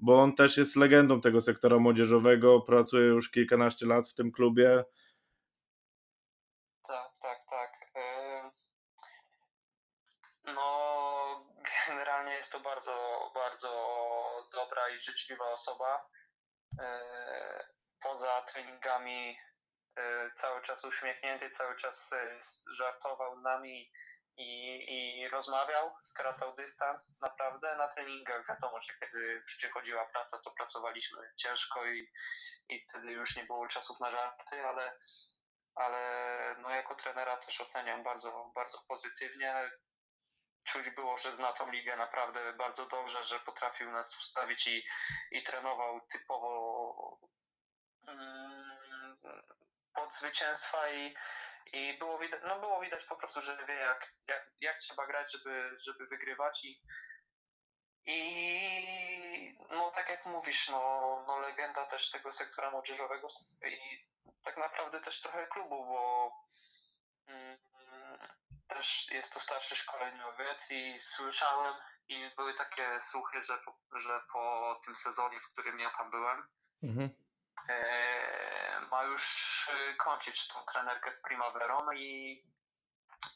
Bo 0.00 0.22
on 0.22 0.34
też 0.34 0.56
jest 0.56 0.76
legendą 0.76 1.20
tego 1.20 1.40
sektora 1.40 1.78
młodzieżowego, 1.78 2.60
pracuje 2.60 3.06
już 3.06 3.30
kilkanaście 3.30 3.86
lat 3.86 4.08
w 4.08 4.14
tym 4.14 4.32
klubie. 4.32 4.84
Tak, 6.88 7.10
tak, 7.22 7.38
tak. 7.50 7.72
Ym, 7.96 8.50
No, 10.54 11.44
generalnie 11.88 12.32
jest 12.32 12.52
to 12.52 12.60
bardzo, 12.60 12.92
bardzo 13.34 13.68
dobra 14.52 14.82
i 14.91 14.91
życzliwa 15.04 15.44
osoba. 15.50 16.08
Yy, 16.78 17.66
Poza 18.02 18.42
treningami 18.42 19.38
yy, 19.96 20.30
cały 20.34 20.62
czas 20.62 20.84
uśmiechnięty, 20.84 21.50
cały 21.50 21.76
czas 21.76 22.12
s- 22.12 22.64
żartował 22.76 23.36
z 23.36 23.42
nami 23.42 23.92
i, 24.36 24.76
i 25.22 25.28
rozmawiał, 25.28 25.94
skracał 26.04 26.56
dystans. 26.56 27.20
Naprawdę 27.20 27.76
na 27.76 27.88
treningach 27.88 28.46
wiadomo, 28.48 28.80
że 28.82 28.92
kiedy 29.00 29.42
przychodziła 29.46 30.06
praca, 30.06 30.38
to 30.38 30.50
pracowaliśmy 30.50 31.18
ciężko 31.36 31.86
i, 31.86 32.12
i 32.68 32.86
wtedy 32.88 33.12
już 33.12 33.36
nie 33.36 33.44
było 33.44 33.68
czasów 33.68 34.00
na 34.00 34.10
żarty, 34.10 34.66
ale 34.66 34.98
ale 35.74 36.56
no 36.58 36.70
jako 36.70 36.94
trenera 36.94 37.36
też 37.36 37.60
oceniam 37.60 38.02
bardzo, 38.02 38.52
bardzo 38.54 38.82
pozytywnie. 38.88 39.70
Czuć 40.64 40.90
było, 40.90 41.18
że 41.18 41.32
zna 41.32 41.52
tą 41.52 41.70
ligę 41.70 41.96
naprawdę 41.96 42.52
bardzo 42.52 42.86
dobrze, 42.86 43.24
że 43.24 43.40
potrafił 43.40 43.90
nas 43.90 44.18
ustawić 44.18 44.66
i, 44.66 44.84
i 45.30 45.42
trenował 45.42 46.00
typowo 46.00 47.18
mm, 48.08 49.16
pod 49.94 50.14
zwycięstwa 50.14 50.90
i, 50.90 51.14
i 51.72 51.98
było, 51.98 52.18
widać, 52.18 52.40
no 52.44 52.60
było 52.60 52.80
widać 52.80 53.04
po 53.04 53.16
prostu, 53.16 53.42
że 53.42 53.66
wie 53.66 53.74
jak, 53.74 54.12
jak, 54.28 54.50
jak 54.60 54.78
trzeba 54.78 55.06
grać, 55.06 55.32
żeby, 55.32 55.76
żeby 55.78 56.06
wygrywać 56.06 56.64
i, 56.64 56.82
i 58.06 59.56
no 59.70 59.90
tak 59.90 60.08
jak 60.08 60.26
mówisz, 60.26 60.68
no, 60.68 61.24
no 61.26 61.38
legenda 61.38 61.86
też 61.86 62.10
tego 62.10 62.32
sektora 62.32 62.70
młodzieżowego 62.70 63.28
i 63.66 64.06
tak 64.44 64.56
naprawdę 64.56 65.00
też 65.00 65.20
trochę 65.20 65.46
klubu, 65.46 65.84
bo 65.84 66.32
mm, 67.26 67.58
też 68.74 69.10
jest 69.10 69.32
to 69.32 69.40
starszy 69.40 69.76
szkoleniowiec 69.76 70.70
i 70.70 70.98
słyszałem 70.98 71.74
i 72.08 72.30
były 72.36 72.54
takie 72.54 73.00
słuchy, 73.00 73.42
że 73.42 73.58
po, 73.58 74.00
że 74.00 74.20
po 74.32 74.80
tym 74.84 74.96
sezonie, 74.96 75.40
w 75.40 75.52
którym 75.52 75.80
ja 75.80 75.90
tam 75.90 76.10
byłem, 76.10 76.48
Mhm. 76.82 77.10
e, 77.68 78.80
ma 78.90 79.04
już 79.04 79.22
e, 79.68 79.94
kończyć 79.94 80.48
tą 80.48 80.64
trenerkę 80.72 81.12
z 81.12 81.22
Primaverą 81.22 81.92
i, 81.92 82.42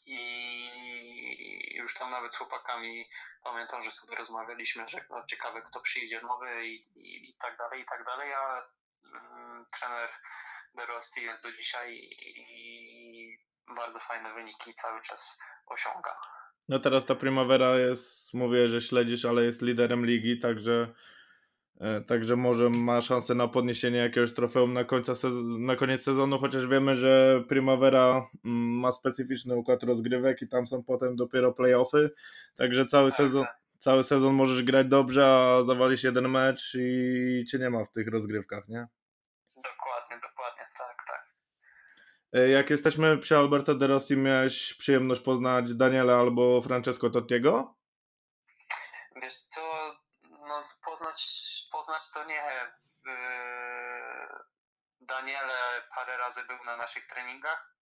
i 0.06 1.74
już 1.76 1.94
tam 1.94 2.10
nawet 2.10 2.34
z 2.34 2.38
chłopakami 2.38 3.10
pamiętam, 3.44 3.82
że 3.82 3.90
sobie 3.90 4.16
rozmawialiśmy, 4.16 4.88
że 4.88 5.04
no, 5.10 5.26
ciekawe 5.26 5.62
kto 5.62 5.80
przyjdzie 5.80 6.20
nowy 6.20 6.66
i, 6.66 6.74
i, 6.74 7.30
i 7.30 7.34
tak 7.34 7.56
dalej, 7.56 7.82
i 7.82 7.84
tak 7.84 8.04
dalej, 8.04 8.34
a 8.34 8.68
mm, 9.04 9.66
trener 9.80 10.10
De 10.74 10.86
Rossi 10.86 11.22
jest 11.22 11.42
do 11.42 11.52
dzisiaj 11.52 11.94
i 11.94 12.55
bardzo 13.76 14.00
fajne 14.00 14.34
wyniki 14.34 14.74
cały 14.74 15.02
czas 15.02 15.38
osiąga. 15.66 16.16
No 16.68 16.78
teraz 16.78 17.06
ta 17.06 17.14
Primavera 17.14 17.78
jest, 17.78 18.34
mówię, 18.34 18.68
że 18.68 18.80
śledzisz, 18.80 19.24
ale 19.24 19.44
jest 19.44 19.62
liderem 19.62 20.06
ligi, 20.06 20.38
także, 20.38 20.92
e, 21.80 22.00
także 22.00 22.36
może 22.36 22.70
ma 22.70 23.00
szansę 23.00 23.34
na 23.34 23.48
podniesienie 23.48 23.98
jakiegoś 23.98 24.34
trofeum 24.34 24.72
na, 24.72 24.84
końca 24.84 25.12
na 25.58 25.76
koniec 25.76 26.02
sezonu, 26.02 26.38
chociaż 26.38 26.66
wiemy, 26.66 26.94
że 26.96 27.42
Primavera 27.48 28.28
mm, 28.44 28.78
ma 28.80 28.92
specyficzny 28.92 29.56
układ 29.56 29.82
rozgrywek 29.82 30.42
i 30.42 30.48
tam 30.48 30.66
są 30.66 30.84
potem 30.84 31.16
dopiero 31.16 31.52
playoffy, 31.52 32.10
także 32.56 32.86
cały 32.86 33.10
Tak, 33.10 33.16
sezon, 33.16 33.44
tak. 33.44 33.56
cały 33.78 34.04
sezon 34.04 34.34
możesz 34.34 34.62
grać 34.62 34.88
dobrze, 34.88 35.26
a 35.26 35.62
zawalisz 35.62 36.04
jeden 36.04 36.28
mecz 36.28 36.76
i 36.80 37.44
cię 37.50 37.58
nie 37.58 37.70
ma 37.70 37.84
w 37.84 37.90
tych 37.90 38.08
rozgrywkach, 38.08 38.68
nie? 38.68 38.86
Dokładnie, 39.56 40.16
dokładnie, 40.28 40.66
tak, 40.78 40.96
tak. 41.06 41.26
E, 42.25 42.25
Jak 42.44 42.70
jesteśmy 42.70 43.18
przy 43.18 43.36
Alberto 43.36 43.74
De 43.74 43.86
Rossi, 43.86 44.16
miałeś 44.16 44.74
przyjemność 44.74 45.20
poznać 45.20 45.74
Daniela 45.74 46.16
albo 46.16 46.60
Francesco 46.60 47.10
Tottiego? 47.10 47.74
Wiesz 49.22 49.34
co, 49.34 49.94
no 50.22 50.64
poznać, 50.84 51.32
poznać 51.72 52.02
to 52.14 52.24
nie. 52.24 52.72
Yy, 53.06 53.12
Daniele 55.00 55.82
parę 55.94 56.16
razy 56.16 56.44
był 56.44 56.64
na 56.64 56.76
naszych 56.76 57.06
treningach. 57.06 57.76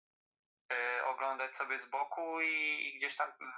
Yy, 0.70 1.06
oglądać 1.06 1.56
sobie 1.56 1.80
z 1.80 1.90
boku 1.90 2.42
i, 2.42 2.94
gdzieś 2.98 3.16
tam 3.18 3.28
mm, 3.42 3.54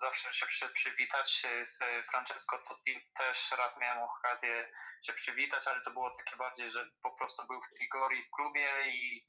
zawsze 0.00 0.32
się 0.32 0.46
przy, 0.46 0.68
przywitać 0.68 1.46
z 1.62 1.78
Francesco 2.10 2.58
Totti. 2.58 3.10
Też 3.18 3.52
raz 3.58 3.80
miałem 3.80 4.02
okazję 4.02 4.70
się 5.02 5.12
przywitać, 5.12 5.66
ale 5.66 5.80
to 5.80 5.90
było 5.90 6.10
takie 6.18 6.36
bardziej, 6.36 6.70
że 6.70 6.90
po 7.02 7.10
prostu 7.16 7.46
był 7.46 7.62
w 7.62 7.68
Trigori 7.68 8.24
w 8.24 8.30
klubie 8.30 8.68
i 8.86 9.26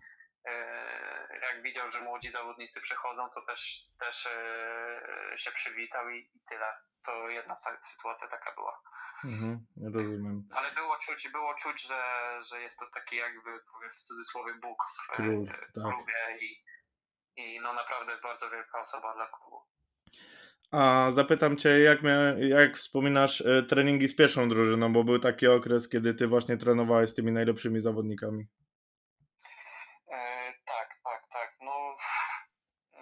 jak 1.42 1.62
widział, 1.64 1.92
że 1.92 2.02
młodzi 2.02 2.32
zawodnicy 2.32 2.82
przychodzą, 2.82 3.30
to 3.30 3.42
też, 3.42 3.88
też 4.00 4.28
yy, 5.32 5.38
się 5.38 5.52
przywitał 5.52 6.10
i, 6.10 6.20
i 6.20 6.40
tyle. 6.50 6.66
To 7.06 7.30
jedna 7.30 7.56
sytuacja 7.84 8.28
taka 8.28 8.56
była. 8.56 8.82
Mhm, 9.24 9.66
rozumiem. 9.94 10.44
Ale 10.52 10.72
było 10.72 10.98
czuć, 10.98 11.30
było 11.32 11.54
czuć, 11.54 11.82
że, 11.82 12.02
że 12.50 12.62
jest 12.62 12.80
to 12.80 12.86
taki 12.94 13.16
jakby, 13.16 13.60
powiem 13.74 13.90
w 13.92 14.02
cudzysłowie, 14.02 14.54
Bóg 14.54 14.84
w, 14.84 15.08
Król, 15.08 15.46
w 15.46 15.50
tak. 15.50 15.84
klubie 15.84 16.38
i, 16.42 16.64
i 17.36 17.60
no 17.60 17.74
naprawdę 17.74 18.18
bardzo 18.24 18.50
wielka 18.50 18.82
osoba 18.82 19.14
dla 19.14 19.28
klubu. 19.28 19.62
A 20.72 21.12
zapytam 21.12 21.58
cię, 21.58 21.80
jak, 21.80 22.02
mia- 22.02 22.38
jak 22.38 22.78
wspominasz 22.78 23.42
e, 23.42 23.64
treningi 23.64 24.08
z 24.08 24.16
pierwszą 24.16 24.50
drużyną, 24.50 24.94
bo 24.94 25.04
był 25.04 25.20
taki 25.20 25.48
okres, 25.48 25.90
kiedy 25.90 26.14
ty 26.14 26.28
właśnie 26.28 26.58
trenowałeś 26.58 27.10
z 27.10 27.16
tymi 27.16 27.32
najlepszymi 27.32 27.80
zawodnikami. 27.80 28.48
E, 30.12 30.54
tak, 30.66 30.90
tak, 31.04 31.28
tak. 31.32 31.56
No 31.62 31.96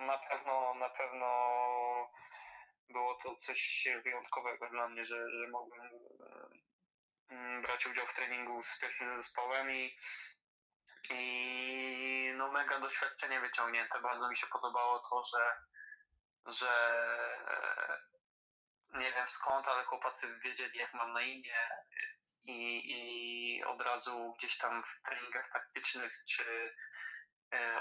na 0.05 0.17
pewno, 0.17 0.73
na 0.73 0.89
pewno 0.89 1.27
było 2.89 3.15
coś 3.35 3.87
wyjątkowego 4.03 4.69
dla 4.69 4.89
mnie, 4.89 5.05
że, 5.05 5.31
że 5.31 5.47
mogłem 5.47 5.89
e, 7.29 7.61
brać 7.61 7.85
udział 7.85 8.07
w 8.07 8.13
treningu 8.13 8.63
z 8.63 8.79
pierwszym 8.79 9.21
zespołem 9.21 9.71
i, 9.71 9.97
i 11.09 12.33
no 12.37 12.51
mega 12.51 12.79
doświadczenie 12.79 13.39
wyciągnięte. 13.39 14.01
Bardzo 14.01 14.29
mi 14.29 14.37
się 14.37 14.47
podobało 14.47 14.99
to, 14.99 15.23
że, 15.23 15.55
że 16.45 16.69
e, 17.47 18.99
nie 18.99 19.11
wiem 19.11 19.27
skąd, 19.27 19.67
ale 19.67 19.83
chłopacy 19.83 20.39
wiedzieli 20.39 20.79
jak 20.79 20.93
mam 20.93 21.13
na 21.13 21.21
imię 21.21 21.69
i, 22.43 22.81
i 22.85 23.63
od 23.63 23.81
razu 23.81 24.33
gdzieś 24.37 24.57
tam 24.57 24.83
w 24.83 25.01
treningach 25.05 25.51
taktycznych 25.51 26.23
czy 26.25 26.75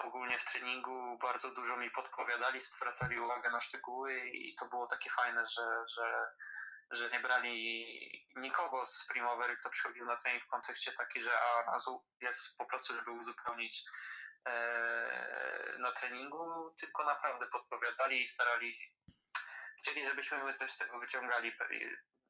ogólnie 0.04 0.38
w 0.38 0.44
treningu 0.44 1.18
bardzo 1.18 1.50
dużo 1.50 1.76
mi 1.76 1.90
podpowiadali, 1.90 2.60
zwracali 2.60 3.20
uwagę 3.20 3.50
na 3.50 3.60
szczegóły 3.60 4.20
i 4.28 4.54
to 4.54 4.66
było 4.66 4.86
takie 4.86 5.10
fajne, 5.10 5.46
że, 5.46 5.84
że, 5.88 6.26
że 6.90 7.10
nie 7.10 7.20
brali 7.20 8.26
nikogo 8.36 8.86
z 8.86 9.06
Primavery, 9.06 9.56
kto 9.56 9.70
przychodził 9.70 10.04
na 10.06 10.16
trening 10.16 10.44
w 10.44 10.48
kontekście 10.48 10.92
taki, 10.92 11.22
że 11.22 11.30
a 11.40 11.78
jest 12.20 12.58
po 12.58 12.66
prostu, 12.66 12.94
żeby 12.94 13.10
uzupełnić 13.10 13.84
e, 14.46 15.74
na 15.78 15.92
treningu, 15.92 16.74
tylko 16.80 17.04
naprawdę 17.04 17.46
podpowiadali 17.46 18.22
i 18.22 18.28
starali, 18.28 18.78
chcieli, 19.78 20.04
żebyśmy 20.04 20.44
my 20.44 20.54
coś 20.54 20.72
z 20.72 20.78
tego 20.78 20.98
wyciągali. 20.98 21.52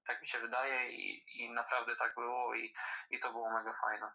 Tak 0.06 0.20
mi 0.20 0.28
się 0.28 0.38
wydaje 0.38 0.92
i, 0.92 1.42
i 1.42 1.50
naprawdę 1.50 1.96
tak 1.96 2.14
było 2.14 2.54
i, 2.54 2.74
i 3.10 3.20
to 3.20 3.32
było 3.32 3.52
mega 3.52 3.72
fajne. 3.72 4.12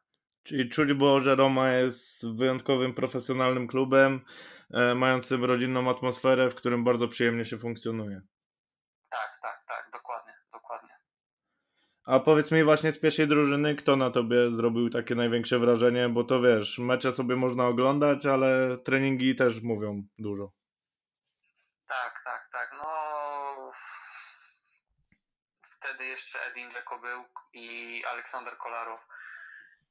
Czyli 0.48 0.70
czuć 0.70 0.94
było, 0.94 1.20
że 1.22 1.36
Roma 1.36 1.72
jest 1.72 2.36
wyjątkowym 2.36 2.94
profesjonalnym 2.94 3.68
klubem, 3.68 4.26
e, 4.72 4.96
mającym 4.96 5.46
rodzinną 5.46 5.90
atmosferę, 5.90 6.50
w 6.50 6.56
którym 6.56 6.84
bardzo 6.84 7.08
przyjemnie 7.08 7.46
się 7.46 7.58
funkcjonuje. 7.58 8.22
Tak, 9.10 9.40
tak, 9.42 9.64
tak, 9.68 9.90
dokładnie, 9.94 10.34
dokładnie. 10.54 10.98
A 12.06 12.20
powiedz 12.20 12.52
mi 12.52 12.64
właśnie 12.64 12.92
z 12.92 13.00
pierwszej 13.00 13.28
drużyny, 13.28 13.76
kto 13.76 13.96
na 13.96 14.12
tobie 14.12 14.52
zrobił 14.52 14.90
takie 14.90 15.16
największe 15.16 15.60
wrażenie, 15.60 16.10
bo 16.10 16.24
to 16.24 16.42
wiesz, 16.42 16.80
mecze 16.80 17.14
sobie 17.14 17.36
można 17.36 17.68
oglądać, 17.68 18.26
ale 18.26 18.78
treningi 18.78 19.36
też 19.36 19.62
mówią 19.62 20.04
dużo. 20.18 20.52
Tak, 21.88 22.22
tak, 22.26 22.50
tak. 22.52 22.72
No 22.78 22.88
wtedy 25.80 26.06
jeszcze 26.06 26.40
Edin 26.52 26.72
Dzeko 26.72 27.00
był 27.00 27.24
i 27.54 28.04
Aleksander 28.06 28.58
Kolarow. 28.58 29.00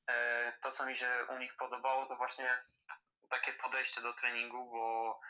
E, 0.09 0.53
To, 0.63 0.71
co 0.71 0.87
mi 0.87 0.97
się 0.97 1.27
u 1.29 1.39
nich 1.39 1.57
podobało, 1.57 2.07
to 2.07 2.17
właśnie 2.17 2.65
takie 3.31 3.53
podejście 3.53 4.01
do 4.01 4.13
treningu, 4.13 4.71
bo 4.71 5.21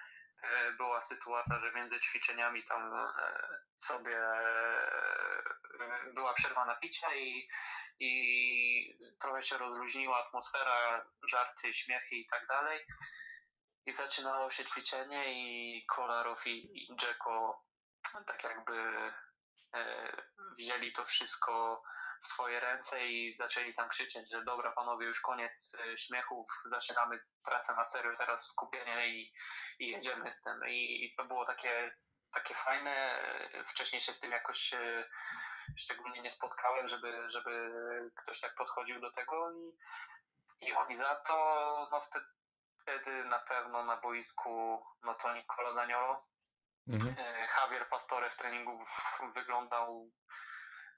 e, 0.42 0.72
była 0.72 1.02
sytuacja, 1.02 1.58
że 1.58 1.72
między 1.72 2.00
ćwiczeniami 2.00 2.64
tam 2.64 2.94
e, 2.94 3.12
sobie 3.76 4.18
była 6.14 6.34
przerwa 6.34 6.64
na 6.64 6.74
picie 6.74 7.06
i, 7.18 7.48
i 8.00 8.98
trochę 9.20 9.42
się 9.42 9.58
rozluźniła 9.58 10.26
atmosfera, 10.26 11.06
żarty, 11.28 11.74
śmiechy 11.74 12.14
i 12.16 12.26
tak 12.26 12.46
dalej. 12.46 12.86
I 13.86 13.92
zaczynało 13.92 14.50
się 14.50 14.64
ćwiczenie 14.64 15.24
i 15.32 15.86
Kolarow 15.86 16.46
i 16.46 16.90
i 16.92 16.96
Dzeko 16.96 17.64
tak 18.26 18.44
jakby 18.44 18.92
wzięli 20.58 20.92
to 20.92 21.04
wszystko 21.04 21.82
w 22.22 22.26
swoje 22.26 22.60
ręce 22.60 23.06
i 23.06 23.34
zaczęli 23.34 23.74
tam 23.74 23.88
krzyczeć, 23.88 24.30
że 24.30 24.44
dobra 24.44 24.72
panowie, 24.72 25.06
już 25.06 25.20
koniec 25.20 25.76
e, 25.80 25.98
śmiechów, 25.98 26.50
zaczynamy 26.64 27.20
pracę 27.44 27.74
na 27.76 27.84
serio, 27.84 28.16
teraz 28.16 28.46
skupienie 28.46 29.08
i, 29.08 29.32
i 29.78 29.88
jedziemy 29.88 30.30
z 30.30 30.40
tym. 30.40 30.68
I, 30.68 31.04
I 31.04 31.14
to 31.16 31.24
było 31.24 31.44
takie, 31.44 31.96
takie 32.32 32.54
fajne. 32.54 32.90
E, 32.90 33.64
Wcześniej 33.64 34.00
się 34.00 34.12
z 34.12 34.20
tym 34.20 34.30
jakoś 34.32 34.72
e, 34.74 35.04
szczególnie 35.76 36.20
nie 36.22 36.30
spotkałem, 36.30 36.88
żeby, 36.88 37.30
żeby 37.30 37.70
ktoś 38.16 38.40
tak 38.40 38.54
podchodził 38.54 39.00
do 39.00 39.10
tego 39.12 39.52
i, 39.52 39.76
i 40.60 40.72
oni 40.72 40.96
za 40.96 41.16
to 41.16 41.88
no 41.92 42.00
wtedy, 42.00 42.26
wtedy 42.82 43.24
na 43.24 43.38
pewno 43.38 43.84
na 43.84 43.96
boisku 43.96 44.84
no 45.02 45.14
to 45.14 45.34
Nicolo 45.34 45.72
Zaniolo, 45.72 46.26
Mhm. 46.88 47.16
Javier 47.56 47.88
Pastore 47.88 48.30
w 48.30 48.36
treningu 48.36 48.84
wyglądał 49.34 50.10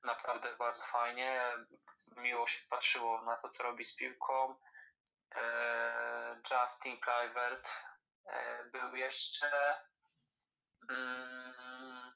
naprawdę 0.05 0.57
bardzo 0.57 0.83
fajnie. 0.83 1.53
Miło 2.17 2.47
się 2.47 2.61
patrzyło 2.71 3.23
na 3.23 3.37
to, 3.37 3.49
co 3.49 3.63
robi 3.63 3.85
z 3.85 3.97
piłką. 3.97 4.57
E, 5.37 6.41
Justin 6.51 7.01
Kluivert 7.01 7.69
e, 8.27 8.65
był 8.65 8.97
jeszcze. 8.97 9.81
Mm, 10.91 12.13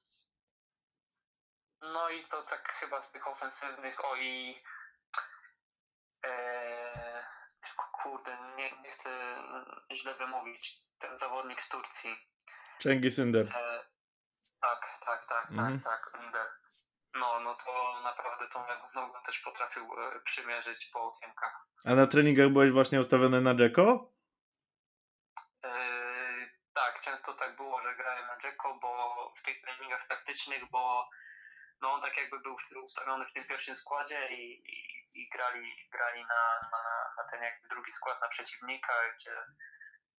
No 1.81 2.09
i 2.11 2.25
to 2.29 2.43
tak 2.43 2.73
chyba 2.73 3.03
z 3.03 3.11
tych 3.13 3.27
ofensywnych, 3.29 4.05
o 4.05 4.17
i 4.17 4.63
e, 6.27 7.25
tylko 7.61 7.85
kurde, 7.93 8.37
nie, 8.57 8.71
nie 8.83 8.91
chcę 8.93 9.11
źle 9.93 10.15
wymówić. 10.15 10.77
Ten 10.99 11.19
zawodnik 11.19 11.63
z 11.63 11.69
Turcji. 11.69 12.17
Cengiz 12.79 13.19
Ünder. 13.19 13.47
E, 13.57 13.85
tak, 14.61 14.99
tak, 15.07 15.27
tak, 15.29 15.51
Mhm. 15.51 15.81
tak, 15.81 16.11
tak. 16.13 16.22
No, 17.23 17.41
no 17.41 17.55
to 17.55 18.01
naprawdę 18.05 18.49
tą 18.49 18.67
lewą 18.67 18.85
nogą 18.95 19.23
też 19.27 19.39
potrafił 19.39 19.83
e, 19.83 20.21
przymierzyć 20.21 20.87
po 20.87 21.03
okienkach. 21.03 21.67
A 21.85 21.95
na 21.95 22.07
treningach 22.07 22.49
byłeś 22.49 22.71
właśnie 22.71 23.01
ustawiony 23.01 23.41
na 23.41 23.55
Dzeko? 23.55 24.13
E, 25.65 25.73
tak, 26.75 27.01
często 27.01 27.35
tak 27.35 27.57
było, 27.57 27.83
że 27.83 27.97
grałem 27.97 28.27
na 28.27 28.37
Jacko, 28.45 28.79
bo 28.83 28.91
w 29.39 29.43
tych 29.43 29.63
treningach 29.63 30.09
taktycznych, 30.09 30.71
bo 30.71 31.11
no 31.83 31.93
on 31.93 32.03
tak 32.03 32.17
jakby 32.17 32.41
był 32.41 32.57
ustawiony 32.85 33.27
w 33.27 33.33
tym 33.33 33.45
pierwszym 33.45 33.77
składzie 33.77 34.29
i, 34.31 34.43
i, 34.75 34.79
i 35.15 35.29
grali, 35.29 35.89
grali 35.93 36.23
na, 36.23 36.71
na, 36.73 36.83
na 37.17 37.31
ten 37.31 37.43
jakby 37.43 37.69
drugi 37.69 37.93
skład 37.93 38.21
na 38.21 38.29
przeciwnika, 38.29 38.93
gdzie, 39.17 39.37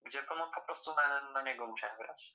gdzie 0.03 0.23
no, 0.29 0.51
po 0.55 0.61
prostu 0.61 0.95
na, 0.95 1.31
na 1.31 1.41
niego 1.41 1.67
musiałem 1.67 1.97
grać. 1.97 2.33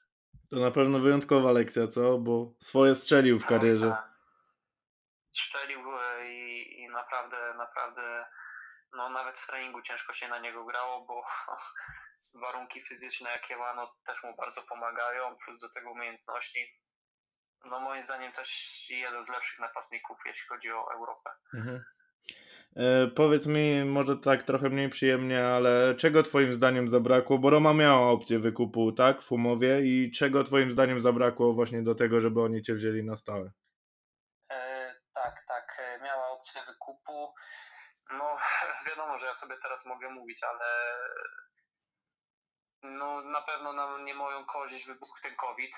To 0.51 0.57
na 0.57 0.71
pewno 0.71 0.99
wyjątkowa 0.99 1.53
lekcja, 1.53 1.87
co? 1.87 2.19
Bo 2.19 2.53
swoje 2.59 2.95
strzelił 2.95 3.39
w 3.39 3.47
karierze. 3.47 3.91
Tak. 3.91 4.18
Strzelił 5.39 5.81
e, 5.99 6.31
i, 6.31 6.81
i 6.81 6.89
naprawdę, 6.89 7.55
naprawdę, 7.55 8.27
no 8.93 9.11
nawet 9.11 9.39
w 9.39 9.47
treningu 9.47 9.83
ciężko 9.83 10.15
się 10.15 10.29
na 10.29 10.39
niego 10.39 10.65
grało, 10.65 11.07
bo 11.07 11.23
warunki 12.43 12.83
fizyczne 12.83 13.31
jakie 13.31 13.57
ma, 13.57 13.75
no 13.75 13.95
też 14.07 14.23
mu 14.23 14.37
bardzo 14.37 14.63
pomagają, 14.63 15.37
plus 15.37 15.61
do 15.61 15.69
tego 15.69 15.91
umiejętności. 15.91 16.81
No 17.65 17.81
moim 17.81 18.03
zdaniem 18.03 18.33
też 18.33 18.51
jeden 18.91 19.25
z 19.25 19.29
lepszych 19.29 19.59
napastników, 19.59 20.19
jeśli 20.27 20.49
chodzi 20.49 20.73
o 20.73 20.93
Europę. 20.95 21.31
Mhm. 21.55 21.85
E, 22.77 23.07
powiedz 23.07 23.47
mi, 23.47 23.85
może 23.85 24.17
tak 24.17 24.43
trochę 24.43 24.69
mniej 24.69 24.89
przyjemnie, 24.89 25.47
ale 25.47 25.95
czego 25.95 26.23
twoim 26.23 26.55
zdaniem 26.55 26.91
zabrakło? 26.91 27.39
Bo 27.39 27.51
Roma 27.51 27.75
miała 27.75 28.11
opcję 28.11 28.39
wykupu, 28.39 28.93
tak, 28.93 29.23
w 29.23 29.33
umowie 29.33 29.81
i 29.83 30.11
czego 30.11 30.45
twoim 30.45 30.73
zdaniem 30.73 31.03
zabrakło 31.03 31.53
właśnie 31.53 31.83
do 31.83 31.95
tego, 31.95 32.21
żeby 32.21 32.43
oni 32.43 32.63
cię 32.63 32.75
wzięli 32.75 33.05
na 33.05 33.17
stałe? 33.17 33.51
E, 34.51 34.95
tak, 35.15 35.45
tak, 35.49 35.77
e, 35.81 36.01
miała 36.05 36.31
wykupu. 36.89 37.35
No 38.11 38.37
wiadomo, 38.87 39.19
że 39.19 39.27
ja 39.27 39.35
sobie 39.35 39.57
teraz 39.63 39.87
mogę 39.87 40.11
mówić, 40.11 40.43
ale 40.43 40.99
no 42.83 43.23
na 43.23 43.43
pewno 43.43 43.73
na 43.73 43.99
nie 43.99 44.15
moją 44.15 44.45
korzyść 44.45 44.87
wybuchł 44.87 45.21
ten 45.23 45.37
COVID. 45.37 45.77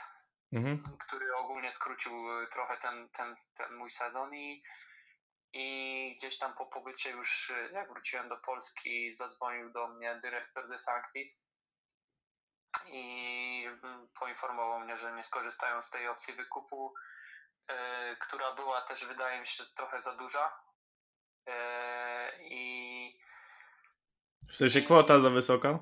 Mhm. 0.53 0.83
który 1.07 1.37
ogólnie 1.37 1.73
skrócił 1.73 2.40
y, 2.40 2.46
trochę 2.46 2.77
ten, 2.77 3.09
ten, 3.09 3.37
ten 3.55 3.75
mój 3.75 3.90
sezon 3.90 4.35
i, 4.35 4.62
i 5.53 6.16
gdzieś 6.18 6.38
tam 6.38 6.55
po 6.55 6.66
pobycie 6.66 7.11
już 7.11 7.51
y, 7.51 7.70
jak 7.73 7.88
wróciłem 7.88 8.29
do 8.29 8.37
Polski 8.37 9.14
zadzwonił 9.14 9.73
do 9.73 9.88
mnie 9.88 10.20
dyrektor 10.23 10.68
De 10.68 10.79
Sanctis 10.79 11.42
i 12.87 13.64
mm, 13.83 14.09
poinformował 14.18 14.81
mnie, 14.81 14.99
że 14.99 15.12
nie 15.12 15.25
skorzystają 15.25 15.83
z 15.83 15.90
tej 15.90 16.09
opcji 16.09 16.35
wykupu, 16.35 16.94
y, 17.70 17.75
która 18.20 18.53
była 18.53 18.81
też 18.81 19.05
wydaje 19.05 19.40
mi 19.40 19.46
się 19.46 19.64
trochę 19.77 20.03
za 20.03 20.12
duża 20.12 20.53
i 22.41 23.21
W 24.49 24.55
sensie 24.55 24.83
kwota 24.83 25.21
za 25.21 25.31
wysoka? 25.31 25.79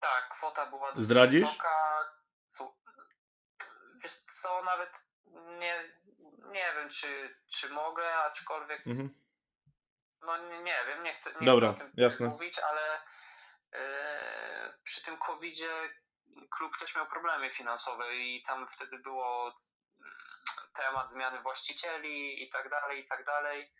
tak, 0.00 0.28
kwota 0.38 0.66
była 0.66 0.88
dosyć 0.88 1.04
Zdradzisz? 1.04 1.42
wysoka. 1.42 2.04
Wiesz 4.02 4.12
co, 4.42 4.62
nawet 4.64 4.90
nie, 5.58 5.84
nie 6.52 6.72
wiem, 6.76 6.88
czy, 6.90 7.36
czy 7.56 7.68
mogę, 7.68 8.14
aczkolwiek 8.14 8.86
Mhm. 8.86 9.14
no 10.22 10.36
nie, 10.48 10.62
nie 10.62 10.76
wiem, 10.86 11.02
nie 11.02 11.14
chcę, 11.14 11.30
nie 11.40 11.46
Dobra, 11.46 11.72
chcę 11.72 11.84
o 11.84 11.86
tym 11.86 11.92
jasne. 11.96 12.28
mówić, 12.28 12.58
ale 12.58 13.00
e, 13.72 14.74
przy 14.84 15.02
tym 15.02 15.18
covidzie 15.18 15.70
klub 16.50 16.78
też 16.78 16.94
miał 16.96 17.06
problemy 17.06 17.50
finansowe 17.50 18.16
i 18.16 18.42
tam 18.46 18.68
wtedy 18.68 18.98
było 18.98 19.54
temat 20.76 21.12
zmiany 21.12 21.40
właścicieli 21.42 22.42
i 22.42 22.50
tak 22.50 22.70
dalej, 22.70 23.00
i 23.04 23.06
tak 23.08 23.24
dalej. 23.24 23.72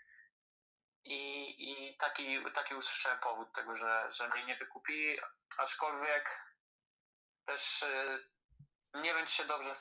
I, 1.05 1.55
i 1.59 1.97
taki, 1.97 2.53
taki 2.55 2.75
usłyszałem 2.75 3.19
powód 3.19 3.53
tego, 3.53 3.77
że, 3.77 4.13
że 4.13 4.29
mnie 4.29 4.45
nie 4.45 4.57
wykupili, 4.57 5.19
aczkolwiek 5.59 6.55
też 7.47 7.83
y, 7.83 8.29
nie 8.95 9.15
wiem, 9.15 9.27
czy 9.27 9.33
się 9.33 9.45
dobrze, 9.45 9.75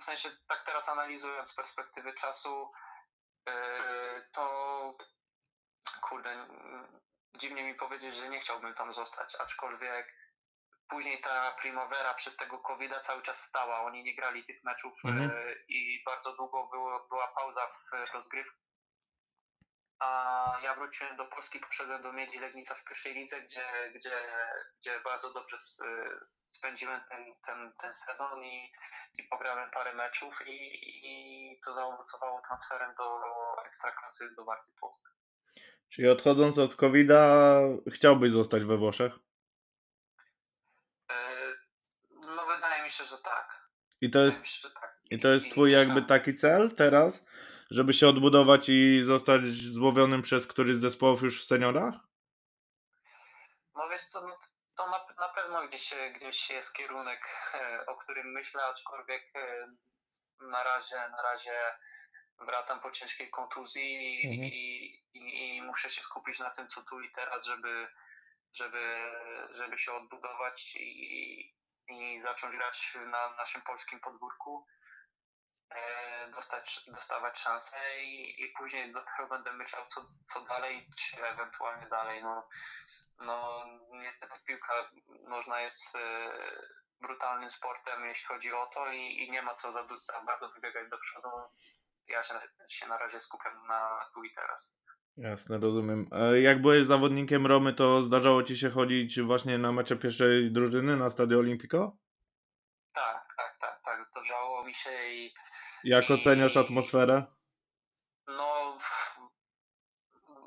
w 0.00 0.04
sensie 0.04 0.30
tak 0.48 0.64
teraz 0.64 0.88
analizując 0.88 1.48
z 1.50 1.54
perspektywy 1.54 2.14
czasu, 2.14 2.72
y, 3.48 3.52
to 4.32 4.96
kurde, 6.00 6.46
dziwnie 7.36 7.62
mi 7.64 7.74
powiedzieć, 7.74 8.14
że 8.14 8.28
nie 8.28 8.40
chciałbym 8.40 8.74
tam 8.74 8.92
zostać, 8.92 9.34
aczkolwiek 9.34 10.14
później 10.88 11.20
ta 11.20 11.52
Primavera 11.52 12.14
przez 12.14 12.36
tego 12.36 12.58
covid 12.58 12.92
cały 13.06 13.22
czas 13.22 13.38
stała. 13.48 13.80
Oni 13.80 14.04
nie 14.04 14.14
grali 14.14 14.44
tych 14.44 14.64
meczów 14.64 15.04
Mhm. 15.04 15.30
e, 15.30 15.54
i 15.68 16.02
bardzo 16.06 16.36
długo 16.36 16.66
było, 16.66 17.06
była 17.08 17.28
pauza 17.28 17.66
w 17.66 18.12
rozgrywce. 18.14 18.63
A 19.98 20.58
ja 20.62 20.74
wróciłem 20.74 21.16
do 21.16 21.24
Polski, 21.24 21.60
poszedłem 21.60 22.02
do 22.02 22.12
Miedzi 22.12 22.38
Legnica 22.38 22.74
w 22.74 22.84
pierwszej 22.84 23.14
lidze, 23.14 23.42
gdzie, 23.42 23.92
gdzie, 23.94 24.10
gdzie 24.80 25.00
bardzo 25.00 25.32
dobrze 25.32 25.56
e, 25.56 25.90
spędziłem 26.52 27.00
ten, 27.08 27.24
ten, 27.46 27.72
ten 27.80 27.94
sezon 27.94 28.44
i, 28.44 28.72
i 29.18 29.22
pograłem 29.22 29.70
parę 29.70 29.94
meczów 29.94 30.46
i, 30.46 30.56
i 31.04 31.60
to 31.64 31.74
zaowocowało 31.74 32.42
transferem 32.48 32.94
do 32.98 33.20
Ekstraklasy 33.66 34.34
do 34.36 34.44
Warty 34.44 34.72
Polski. 34.80 35.08
Czyli 35.88 36.08
odchodząc 36.08 36.58
od 36.58 36.74
COVID-a, 36.76 37.60
chciałbyś 37.94 38.30
zostać 38.30 38.64
we 38.64 38.76
Włoszech? 38.76 39.12
E, 41.10 41.14
No 42.10 42.46
wydaje 42.46 42.84
mi 42.84 42.90
się, 42.90 43.04
że 43.04 43.18
tak. 43.18 43.68
I 44.00 44.10
to 44.10 44.18
jest, 44.18 44.46
się, 44.46 44.68
tak. 44.70 44.98
i 45.10 45.20
to 45.20 45.28
jest 45.28 45.50
twój 45.50 45.72
jakby 45.72 46.02
taki 46.02 46.36
cel 46.36 46.74
teraz? 46.74 47.26
Żeby 47.74 47.92
się 47.92 48.08
odbudować 48.08 48.68
i 48.68 49.02
zostać 49.02 49.42
złowionym 49.78 50.22
przez 50.22 50.46
któryś 50.46 50.76
z 50.76 50.80
zespołów 50.80 51.22
już 51.22 51.42
w 51.42 51.46
seniorach? 51.46 51.94
No 53.76 53.88
wiesz 53.88 54.04
co, 54.04 54.28
no 54.28 54.38
to 54.76 54.90
na, 54.90 55.26
na 55.26 55.28
pewno 55.28 55.68
gdzieś, 55.68 55.94
gdzieś 56.16 56.50
jest 56.50 56.72
kierunek, 56.72 57.20
e, 57.54 57.86
o 57.86 57.96
którym 57.96 58.32
myślę, 58.32 58.64
aczkolwiek 58.64 59.22
e, 59.36 59.66
na 60.40 60.64
razie, 60.64 60.96
na 60.96 61.22
razie 61.22 61.60
wracam 62.40 62.80
po 62.80 62.90
ciężkiej 62.90 63.30
kontuzji 63.30 64.20
i, 64.22 64.26
Mhm. 64.26 64.48
i, 64.52 65.02
i, 65.14 65.56
i 65.56 65.62
muszę 65.62 65.90
się 65.90 66.02
skupić 66.02 66.38
na 66.38 66.50
tym, 66.50 66.68
co 66.68 66.82
tu 66.82 67.00
i 67.00 67.12
teraz, 67.12 67.44
żeby, 67.44 67.88
żeby, 68.52 69.12
żeby 69.50 69.78
się 69.78 69.92
odbudować 69.92 70.76
i, 70.76 71.54
i 71.88 72.20
zacząć 72.22 72.56
grać 72.56 72.96
na 73.06 73.36
naszym 73.36 73.62
polskim 73.62 74.00
podwórku. 74.00 74.66
E, 75.74 76.14
Dostać, 76.34 76.80
dostawać 76.86 77.38
szansę 77.38 77.76
i, 78.02 78.42
i 78.44 78.48
później 78.58 78.92
dopiero 78.92 79.28
będę 79.28 79.52
myślał, 79.52 79.82
co, 79.94 80.06
co 80.32 80.40
dalej, 80.40 80.88
czy 80.96 81.26
ewentualnie 81.26 81.86
dalej. 81.86 82.22
No, 82.22 82.48
no 83.18 83.64
niestety 83.92 84.34
piłka 84.46 84.72
nożna 85.28 85.60
jest 85.60 85.96
e, 85.96 86.30
brutalnym 87.00 87.50
sportem, 87.50 88.04
jeśli 88.04 88.26
chodzi 88.26 88.52
o 88.52 88.66
to 88.74 88.92
i, 88.92 88.98
i 88.98 89.30
nie 89.30 89.42
ma 89.42 89.54
co 89.54 89.72
za, 89.72 89.86
za 89.98 90.20
bardzo 90.26 90.48
wybiegać 90.48 90.90
do 90.90 90.98
przodu. 90.98 91.28
Ja 92.08 92.22
się, 92.22 92.34
się 92.68 92.86
na 92.86 92.98
razie 92.98 93.20
skupiam 93.20 93.66
na 93.66 94.10
tu 94.14 94.24
i 94.24 94.34
teraz. 94.34 94.74
Jasne, 95.16 95.58
rozumiem. 95.58 96.10
Jak 96.42 96.62
byłeś 96.62 96.86
zawodnikiem 96.86 97.46
Romy, 97.46 97.72
to 97.72 98.02
zdarzało 98.02 98.42
ci 98.42 98.56
się 98.58 98.70
chodzić 98.70 99.20
właśnie 99.20 99.58
na 99.58 99.72
mecze 99.72 99.96
pierwszej 99.96 100.52
drużyny 100.52 100.96
na 100.96 101.10
Stadio 101.10 101.38
Olimpico? 101.38 101.96
Tak, 102.92 103.26
tak, 103.36 103.58
tak, 103.60 103.80
tak. 103.84 104.06
Zdarzało 104.10 104.64
mi 104.64 104.74
się 104.74 104.90
i 105.12 105.34
Jak 105.84 106.10
I- 106.10 106.12
oceniasz 106.12 106.56
atmosferę? 106.56 107.24
no 108.26 108.78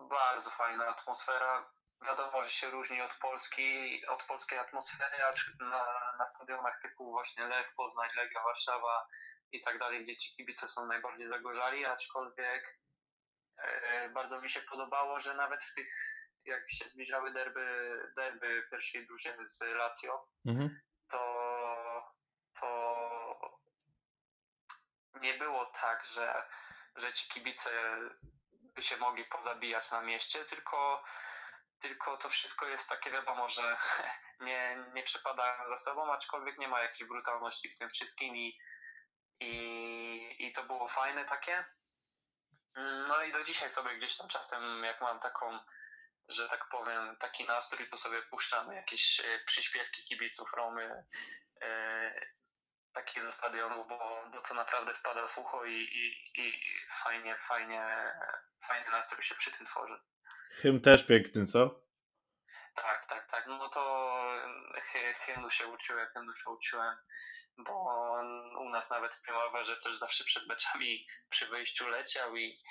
bardzo 0.10 0.50
fajna 0.50 0.88
atmosfera. 0.88 1.72
Wiadomo, 2.06 2.44
że 2.44 2.50
się 2.50 2.70
różni 2.70 3.02
od 3.02 3.12
Polski, 3.22 4.02
od 4.08 4.24
polskiej 4.24 4.60
atmosfery, 4.60 5.26
acz 5.26 5.46
na, 5.60 5.86
na 6.20 6.26
stadionach 6.36 6.82
typu 6.82 7.12
właśnie 7.12 7.48
Lech, 7.48 7.74
Poznań, 7.76 8.10
Legia, 8.16 8.44
Warszawa 8.44 9.08
i 9.52 9.62
tak 9.64 9.80
dalej, 9.80 10.04
gdzie 10.04 10.18
ci 10.18 10.36
kibice 10.36 10.68
są 10.68 10.86
najbardziej 10.86 11.28
zagorzali, 11.30 11.86
aczkolwiek 11.86 12.80
e, 13.58 14.10
bardzo 14.10 14.42
mi 14.42 14.50
się 14.50 14.62
podobało, 14.62 15.20
że 15.20 15.36
nawet 15.36 15.64
w 15.64 15.74
tych, 15.74 15.90
jak 16.46 16.72
się 16.72 16.90
zbliżały 16.90 17.32
derby, 17.34 18.00
derby 18.16 18.68
pierwszej 18.72 19.08
drużyny 19.08 19.48
z 19.48 19.60
Lazio, 19.62 20.28
Mhm. 20.46 20.80
to, 21.10 21.20
to 22.60 23.60
nie 25.22 25.34
było 25.34 25.66
tak, 25.66 26.06
że, 26.06 26.44
że 26.96 27.14
ci 27.14 27.30
kibice 27.30 27.70
by 28.52 28.84
się 28.84 28.98
mogli 28.98 29.26
pozabijać 29.26 29.92
na 29.92 30.02
mieście, 30.02 30.46
tylko, 30.46 31.04
tylko 31.80 32.18
to 32.18 32.30
wszystko 32.30 32.68
jest 32.68 32.90
takie 32.90 33.12
wiadomo, 33.12 33.50
że 33.50 33.78
nie, 34.48 34.86
nie 34.94 35.04
przepadają 35.04 35.68
za 35.68 35.78
sobą, 35.78 36.14
aczkolwiek 36.14 36.58
nie 36.58 36.68
ma 36.68 36.82
jakiejś 36.82 37.10
brutalności 37.10 37.70
w 37.70 37.80
tym 37.80 37.90
wszystkim 37.90 38.36
i, 38.36 38.60
i, 39.40 40.36
i 40.40 40.54
to 40.54 40.64
było 40.64 40.88
fajne 40.88 41.26
takie. 41.26 41.66
No 43.08 43.24
i 43.24 43.32
do 43.32 43.44
dzisiaj 43.44 43.72
sobie 43.72 43.98
gdzieś 43.98 44.18
tam 44.18 44.28
czasem, 44.28 44.84
jak 44.84 45.02
mam 45.02 45.20
taką, 45.20 45.60
że 46.28 46.50
tak 46.50 46.70
powiem, 46.70 47.18
taki 47.20 47.46
nastrój, 47.46 47.90
to 47.90 47.98
sobie 47.98 48.22
puszczamy 48.22 48.76
jakieś 48.76 49.20
e, 49.20 49.40
przyśpiewki 49.46 50.04
kibiców 50.04 50.54
Romy, 50.54 51.04
takie 52.98 53.22
ze 53.22 53.32
stadionu, 53.32 53.86
bo, 53.86 54.24
bo 54.32 54.42
to 54.42 54.54
naprawdę 54.54 54.94
wpada 54.94 55.28
w 55.28 55.38
ucho 55.38 55.66
i, 55.66 55.74
i, 55.74 56.06
i 56.42 56.54
fajnie, 57.04 57.36
fajnie, 57.48 58.14
fajny 58.68 58.90
nastrój 58.92 59.24
się 59.24 59.36
przy 59.36 59.52
tym 59.52 59.66
tworzy. 59.66 60.00
Hymn 60.52 60.82
też 60.82 61.08
piękny, 61.08 61.46
co? 61.46 61.82
Tak, 62.76 63.06
tak, 63.10 63.32
tak. 63.32 63.48
No 63.48 63.70
to 63.70 63.82
hy, 64.82 65.14
hymnu 65.14 65.50
się 65.50 65.68
uczyłem, 65.68 66.08
hymnu 66.08 66.36
się 66.36 66.50
uczyłem, 66.50 66.96
bo 67.58 67.74
u 68.60 68.70
nas 68.70 68.90
nawet 68.90 69.16
w 69.16 69.22
Primaverze 69.22 69.78
też 69.78 69.98
zawsze 69.98 70.24
przed 70.24 70.48
meczami 70.48 71.08
przy 71.30 71.48
wyjściu 71.48 71.88
leciał 71.88 72.36
i, 72.36 72.62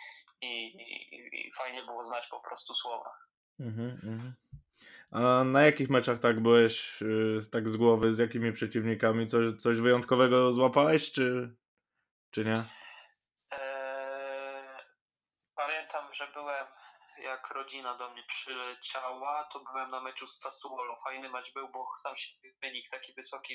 i, 0.40 0.66
i, 0.66 1.46
i 1.48 1.52
fajnie 1.52 1.82
było 1.82 2.04
znać 2.04 2.26
po 2.26 2.40
prostu 2.40 2.74
słowa. 2.74 3.10
Mhm, 3.60 3.90
mhm. 3.90 4.34
A 5.10 5.44
na 5.44 5.62
jakich 5.62 5.90
meczach 5.90 6.18
tak 6.18 6.40
byłeś 6.40 7.02
y, 7.02 7.38
tak 7.52 7.68
z 7.68 7.76
głowy, 7.76 8.14
z 8.14 8.18
jakimi 8.18 8.52
przeciwnikami? 8.52 9.26
Coś, 9.26 9.62
coś 9.62 9.80
wyjątkowego 9.80 10.52
złapałeś, 10.52 11.12
czy, 11.12 11.56
czy 12.30 12.44
nie? 12.44 12.64
Eee, 13.50 14.82
pamiętam, 15.56 16.14
że 16.14 16.28
byłem, 16.34 16.66
jak 17.22 17.50
rodzina 17.50 17.98
do 17.98 18.10
mnie 18.10 18.22
przyleciała, 18.28 19.48
to 19.52 19.60
byłem 19.60 19.90
na 19.90 20.00
meczu 20.00 20.26
z 20.26 20.38
Sassuolo. 20.38 20.96
Fajny 20.96 21.28
mecz 21.28 21.52
był, 21.54 21.68
bo 21.68 21.86
tam 22.04 22.16
się 22.16 22.30
wynik 22.62 22.90
taki 22.90 23.12
wysoki, 23.14 23.54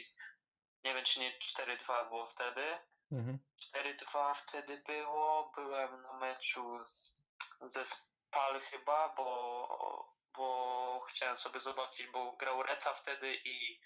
nie 0.83 0.93
wiem 0.93 1.05
czy 1.05 1.19
nie 1.19 1.31
4-2 1.39 2.09
było 2.09 2.27
wtedy. 2.27 2.61
Mhm. 3.11 3.39
4-2 4.13 4.33
wtedy 4.33 4.83
było. 4.87 5.51
Byłem 5.55 6.01
na 6.01 6.13
meczu 6.13 6.79
ze 7.61 7.85
Spal 7.85 8.61
chyba, 8.61 9.13
bo 9.17 10.20
chciałem 11.12 11.38
sobie 11.38 11.60
zobaczyć, 11.60 12.08
bo 12.08 12.32
grał 12.32 12.63
Reca 12.63 12.93
wtedy 12.93 13.36
i, 13.36 13.80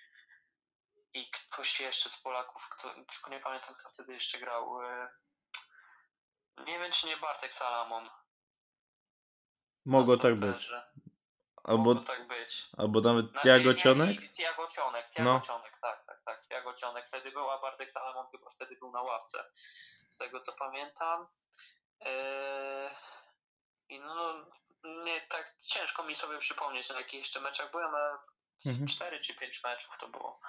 i 1.13 1.31
ktoś 1.31 1.79
jeszcze 1.79 2.09
z 2.09 2.17
Polaków, 2.21 2.67
kto, 2.69 2.93
tylko 2.93 3.29
nie 3.29 3.39
pamiętam 3.39 3.75
kto 3.75 3.89
wtedy 3.89 4.13
jeszcze 4.13 4.39
grał. 4.39 4.81
e, 4.83 5.09
Nie 6.57 6.79
wiem 6.79 6.91
czy 6.91 7.07
nie 7.07 7.17
Bartek 7.17 7.53
Salamon. 7.53 8.09
Mogło 9.85 10.17
tak 10.17 10.35
być. 10.39 10.69
Albo, 11.63 11.83
Mogło 11.83 12.03
tak 12.03 12.27
być. 12.27 12.69
albo 12.77 13.01
nawet 13.01 13.33
Na- 13.33 13.41
Tiago 13.41 13.69
nie, 13.69 13.75
nie, 13.75 13.81
Cionek? 13.81 14.33
Tiago 14.37 14.67
Cionek, 14.67 15.11
Tiago 15.11 15.29
No. 15.33 15.41
Cionek, 15.41 15.77
tak, 15.81 16.05
tak, 16.05 16.21
tak. 16.25 16.47
Tiago 16.47 16.73
Cionek 16.73 17.07
wtedy 17.07 17.31
był, 17.31 17.49
a 17.51 17.61
Bartek 17.61 17.91
Salamon 17.91 18.25
chyba 18.31 18.49
wtedy 18.51 18.75
był 18.75 18.91
na 18.91 19.01
ławce. 19.01 19.45
Z 20.09 20.17
tego 20.17 20.41
co 20.41 20.53
pamiętam. 20.53 21.27
Eee, 21.99 22.95
I 23.89 23.99
no, 23.99 24.45
nie, 25.05 25.21
tak 25.29 25.55
ciężko 25.61 26.03
mi 26.03 26.15
sobie 26.15 26.37
przypomnieć, 26.37 26.89
na 26.89 26.95
jakich 26.99 27.19
jeszcze 27.19 27.41
meczach 27.41 27.71
byłem, 27.71 27.95
a 27.95 28.17
z 28.63 28.67
Mhm. 28.67 28.87
4 28.87 29.19
czy 29.19 29.35
5 29.35 29.61
meczów 29.63 29.89
to 29.99 30.07
było. 30.07 30.39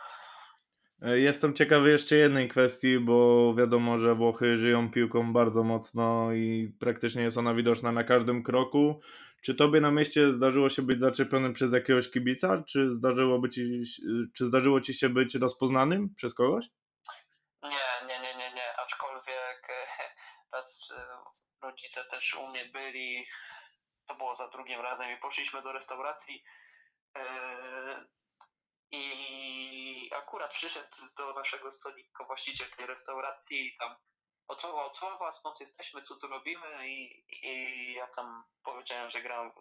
E, 1.02 1.18
Jestem 1.18 1.54
ciekawy 1.54 1.90
jeszcze 1.90 2.16
jednej 2.16 2.48
kwestii, 2.48 2.98
bo 2.98 3.54
wiadomo, 3.54 3.98
że 3.98 4.14
Włochy 4.14 4.56
żyją 4.58 4.90
piłką 4.90 5.32
bardzo 5.32 5.62
mocno 5.64 6.32
i 6.32 6.76
praktycznie 6.80 7.22
jest 7.22 7.38
ona 7.38 7.54
widoczna 7.54 7.92
na 7.92 8.04
każdym 8.04 8.42
kroku. 8.42 9.00
Czy 9.44 9.54
tobie 9.54 9.80
na 9.80 9.90
mieście 9.90 10.32
zdarzyło 10.32 10.68
się 10.70 10.82
być 10.82 11.00
zaczepionym 11.00 11.52
przez 11.52 11.72
jakiegoś 11.72 12.10
kibica? 12.10 12.62
Czy, 12.68 12.90
zdarzyłoby 12.90 13.50
ci, 13.50 13.82
czy 14.36 14.46
zdarzyło 14.46 14.80
ci 14.80 14.94
się 14.94 15.08
być 15.08 15.34
rozpoznanym 15.34 16.14
przez 16.14 16.34
kogoś? 16.34 16.66
Nie, 17.62 18.06
nie, 18.08 18.20
nie, 18.20 18.34
nie, 18.36 18.54
nie. 18.54 18.76
Aczkolwiek 18.76 19.68
e, 19.70 19.86
raz 20.52 20.88
e, 20.96 21.06
rodzice 21.62 22.04
też 22.04 22.34
u 22.34 22.48
mnie 22.48 22.64
byli, 22.64 23.26
to 24.06 24.14
było 24.14 24.34
za 24.34 24.48
drugim 24.48 24.80
razem 24.80 25.10
i 25.10 25.16
poszliśmy 25.16 25.62
do 25.62 25.72
restauracji 25.72 26.44
e, 27.16 28.06
i 28.90 30.10
akurat 30.14 30.52
przyszedł 30.52 30.96
do 31.16 31.34
naszego 31.34 31.72
stolika 31.72 32.24
właściciel 32.24 32.70
tej 32.70 32.86
restauracji 32.86 33.66
i 33.66 33.76
tam 33.76 33.96
od 34.48 34.60
słowa 34.60 34.84
od 34.84 34.96
słowa, 34.96 35.32
skąd 35.32 35.60
jesteśmy, 35.60 36.02
co 36.02 36.16
tu 36.16 36.28
robimy 36.28 36.88
i, 36.88 37.24
i 37.28 37.92
ja 37.94 38.06
tam 38.06 38.44
powiedziałem, 38.64 39.10
że 39.10 39.22
gram 39.22 39.52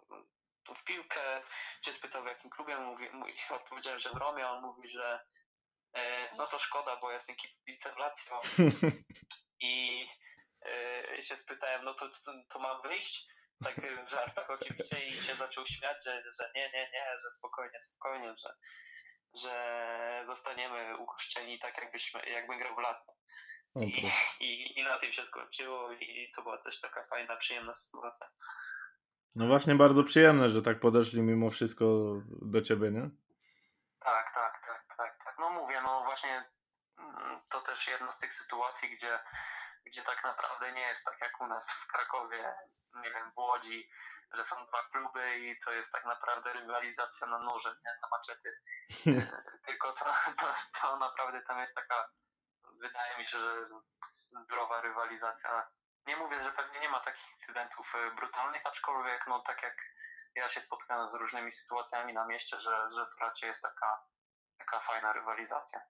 tu 0.64 0.74
w 0.74 0.84
piłkę, 0.84 1.42
się 1.84 1.94
spytał 1.94 2.22
w 2.22 2.26
jakim 2.26 2.50
klubie, 2.50 2.76
mówi, 2.76 3.10
mówi, 3.10 3.32
odpowiedziałem, 3.50 3.98
że 3.98 4.10
w 4.10 4.16
Romie, 4.16 4.48
on 4.48 4.62
mówi, 4.62 4.88
że 4.88 5.20
e, 5.92 6.34
no 6.36 6.46
to 6.46 6.58
szkoda, 6.58 6.96
bo 6.96 7.10
ja 7.10 7.14
jestem 7.14 7.36
kibicem 7.36 7.98
Lazio 7.98 8.40
i 9.60 10.06
e, 10.66 11.22
się 11.22 11.38
spytałem, 11.38 11.84
no 11.84 11.94
to, 11.94 12.08
to, 12.08 12.32
to 12.48 12.58
mam 12.58 12.82
wyjść? 12.82 13.26
Tak 13.64 13.78
e, 13.78 14.06
w 14.06 14.10
żartach 14.10 14.50
oczywiście 14.50 15.06
i 15.06 15.12
się 15.12 15.34
zaczął 15.34 15.66
śmiać, 15.66 16.04
że, 16.04 16.22
że 16.40 16.50
nie, 16.54 16.70
nie, 16.74 16.90
nie, 16.92 17.18
że 17.22 17.30
spokojnie, 17.38 17.80
spokojnie, 17.80 18.34
że, 18.38 18.54
że 19.42 20.24
zostaniemy 20.26 20.96
ugoszczeni 20.98 21.58
tak 21.58 21.78
jakbyśmy, 21.78 22.20
jakbym 22.26 22.58
grał 22.58 22.74
w 22.74 22.78
Lazio. 22.78 23.12
O, 23.74 23.80
I, 23.80 24.12
i, 24.40 24.80
I 24.80 24.84
na 24.84 24.98
tym 24.98 25.12
się 25.12 25.26
skończyło 25.26 25.92
i 25.92 26.32
to 26.36 26.42
była 26.42 26.58
też 26.58 26.80
taka 26.80 27.06
fajna, 27.06 27.36
przyjemna 27.36 27.74
sytuacja. 27.74 28.26
No 29.34 29.46
właśnie 29.46 29.74
bardzo 29.74 30.04
przyjemne, 30.04 30.48
że 30.48 30.62
tak 30.62 30.80
podeszli 30.80 31.22
mimo 31.22 31.50
wszystko 31.50 31.84
do 32.42 32.62
ciebie, 32.62 32.90
nie? 32.90 33.10
Tak, 34.00 34.34
tak, 34.34 34.66
tak, 34.66 34.96
tak, 34.96 35.24
tak. 35.24 35.36
No 35.38 35.50
mówię, 35.50 35.80
no 35.82 36.04
właśnie 36.04 36.44
mm, 36.98 37.40
to 37.50 37.60
też 37.60 37.88
jedna 37.88 38.12
z 38.12 38.18
tych 38.18 38.32
sytuacji, 38.32 38.90
gdzie, 38.96 39.18
gdzie 39.86 40.02
tak 40.02 40.24
naprawdę 40.24 40.72
nie 40.72 40.88
jest 40.88 41.04
tak 41.04 41.20
jak 41.20 41.40
u 41.40 41.46
nas 41.46 41.66
w 41.72 41.86
Krakowie, 41.86 42.54
nie 42.94 43.10
wiem, 43.10 43.32
w 43.32 43.38
Łodzi, 43.38 43.90
że 44.32 44.44
są 44.44 44.66
dwa 44.66 44.82
kluby 44.82 45.38
i 45.38 45.60
to 45.60 45.72
jest 45.72 45.92
tak 45.92 46.04
naprawdę 46.04 46.52
rywalizacja 46.52 47.26
na 47.26 47.38
noże, 47.38 47.68
nie 47.68 47.92
na 48.02 48.08
maczety. 48.08 48.60
E, 49.06 49.42
Tylko 49.66 49.92
to, 49.92 50.04
to, 50.38 50.54
to 50.80 50.96
naprawdę 50.96 51.42
tam 51.42 51.60
jest 51.60 51.74
taka, 51.74 52.08
wydaje 52.80 53.18
mi 53.18 53.26
się, 53.26 53.38
że 53.38 53.66
zdrowa 54.42 54.80
rywalizacja. 54.80 55.68
Nie 56.06 56.16
mówię, 56.16 56.42
że 56.42 56.52
pewnie 56.52 56.80
nie 56.80 56.88
ma 56.88 57.00
takich 57.00 57.30
incydentów 57.30 57.94
e, 57.94 58.10
brutalnych, 58.10 58.66
aczkolwiek 58.66 59.26
no 59.26 59.40
tak 59.40 59.62
jak 59.62 59.76
ja 60.34 60.48
się 60.48 60.60
spotkałem 60.60 61.08
z 61.08 61.14
różnymi 61.14 61.52
sytuacjami 61.52 62.12
na 62.12 62.26
mieście, 62.26 62.60
że, 62.60 62.90
że 62.94 63.06
to 63.06 63.16
raczej 63.20 63.48
jest 63.48 63.62
taka, 63.62 64.04
taka 64.58 64.80
fajna 64.80 65.12
rywalizacja. 65.12 65.80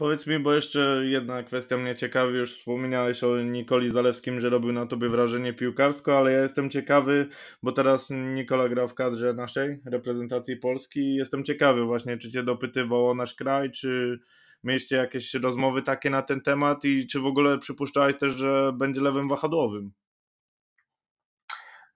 Powiedz 0.00 0.26
mi, 0.26 0.38
bo 0.38 0.52
jeszcze 0.52 0.80
jedna 1.04 1.42
kwestia 1.42 1.76
mnie 1.76 1.96
ciekawi, 1.96 2.34
już 2.34 2.58
wspomniałeś 2.58 3.24
o 3.24 3.36
Nikoli 3.36 3.90
Zalewskim, 3.90 4.40
że 4.40 4.50
robił 4.50 4.72
na 4.72 4.86
tobie 4.86 5.08
wrażenie 5.08 5.52
piłkarsko, 5.52 6.18
ale 6.18 6.32
ja 6.32 6.42
jestem 6.42 6.70
ciekawy, 6.70 7.28
bo 7.62 7.72
teraz 7.72 8.10
Nikola 8.10 8.68
gra 8.68 8.86
w 8.86 8.94
kadrze 8.94 9.32
naszej 9.32 9.80
reprezentacji 9.86 10.56
Polski 10.56 11.14
jestem 11.14 11.44
ciekawy 11.44 11.84
właśnie, 11.84 12.18
czy 12.18 12.30
cię 12.30 12.42
dopytywał 12.42 13.10
o 13.10 13.14
nasz 13.14 13.34
kraj, 13.34 13.70
czy 13.70 14.18
mieliście 14.64 14.96
jakieś 14.96 15.34
rozmowy 15.34 15.82
takie 15.82 16.10
na 16.10 16.22
ten 16.22 16.40
temat 16.40 16.84
i 16.84 17.06
czy 17.06 17.20
w 17.20 17.26
ogóle 17.26 17.58
przypuszczałeś 17.58 18.18
też, 18.18 18.32
że 18.32 18.72
będzie 18.74 19.00
lewym 19.00 19.28
wahadłowym? 19.28 19.92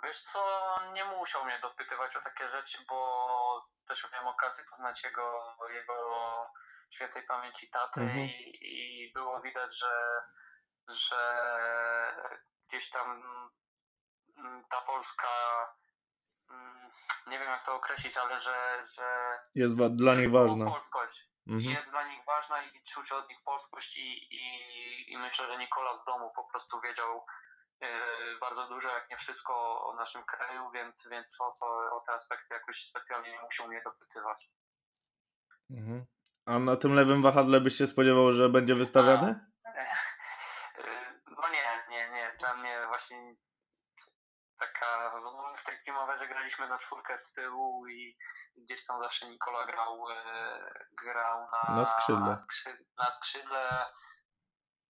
Wiesz 0.04 0.22
co, 0.22 0.38
nie 0.94 1.04
musiał 1.04 1.44
mnie 1.44 1.58
dopytywać 1.62 2.16
o 2.16 2.20
takie 2.20 2.48
rzeczy, 2.48 2.78
bo 2.88 2.96
też 3.88 4.08
miałem 4.12 4.28
okazję 4.28 4.64
poznać 4.70 5.04
jego, 5.04 5.22
jego 5.74 5.94
świętej 6.90 7.22
pamięci 7.22 7.70
tatę 7.70 8.00
Mhm. 8.00 8.20
i, 8.20 8.58
i 8.62 9.12
było 9.12 9.40
widać, 9.40 9.78
że, 9.78 10.22
że 10.88 11.20
gdzieś 12.68 12.90
tam 12.90 13.22
mm, 14.38 14.64
ta 14.70 14.80
Polska, 14.80 15.28
mm, 16.50 16.90
nie 17.26 17.38
wiem 17.38 17.48
jak 17.48 17.64
to 17.66 17.74
określić, 17.74 18.16
ale 18.16 18.40
że, 18.40 18.86
że 18.92 19.38
Jest 19.54 19.74
dla 19.76 20.14
nich 20.14 20.30
ważna. 20.30 20.64
Polskość. 20.64 21.34
Mhm. 21.46 21.74
jest 21.74 21.90
dla 21.90 22.08
nich 22.08 22.24
ważna 22.24 22.62
i 22.62 22.82
czuć 22.84 23.12
od 23.12 23.28
nich 23.28 23.38
polskość 23.44 23.96
i, 23.96 24.34
i, 24.34 25.12
i 25.12 25.18
myślę, 25.18 25.46
że 25.46 25.58
Nikola 25.58 25.96
z 25.96 26.04
domu 26.04 26.32
po 26.36 26.44
prostu 26.44 26.80
wiedział 26.80 27.26
e, 27.80 27.88
bardzo 28.40 28.68
dużo, 28.68 28.88
jak 28.88 29.10
nie 29.10 29.16
wszystko 29.16 29.84
o 29.86 29.94
naszym 29.94 30.24
kraju, 30.24 30.70
więc, 30.70 31.08
więc 31.10 31.40
o, 31.40 31.54
to, 31.60 31.66
o 31.66 32.00
te 32.06 32.12
aspekty 32.12 32.54
jakoś 32.54 32.84
specjalnie 32.84 33.30
nie 33.32 33.42
musiał 33.42 33.68
mnie 33.68 33.82
dopytywać. 33.84 34.50
Mhm. 35.70 36.06
A 36.46 36.58
na 36.58 36.76
tym 36.76 36.94
lewym 36.94 37.22
wahadle 37.22 37.60
byś 37.60 37.76
się 37.76 37.86
spodziewał, 37.86 38.32
że 38.32 38.48
będzie 38.48 38.74
wystawiany? 38.74 39.40
No 41.26 41.48
nie, 41.48 41.84
nie, 41.90 42.10
nie. 42.10 42.36
Dla 42.38 42.56
mnie 42.56 42.84
właśnie 42.88 43.34
taka, 44.58 45.12
no 45.24 45.54
w 45.58 45.64
tej 45.64 45.78
Primaverze 45.82 46.28
graliśmy 46.28 46.68
na 46.68 46.78
czwórkę 46.78 47.18
z 47.18 47.32
tyłu 47.32 47.88
i 47.88 48.16
gdzieś 48.56 48.86
tam 48.86 49.00
zawsze 49.00 49.28
Nikola 49.28 49.66
grał, 49.66 50.10
e, 50.10 50.74
grał 51.02 51.46
na, 51.52 51.74
Na 51.74 51.84
skrzydle. 51.84 52.26
Na, 52.26 52.36
skrzy, 52.36 52.78
na 52.98 53.12
skrzydle. 53.12 53.86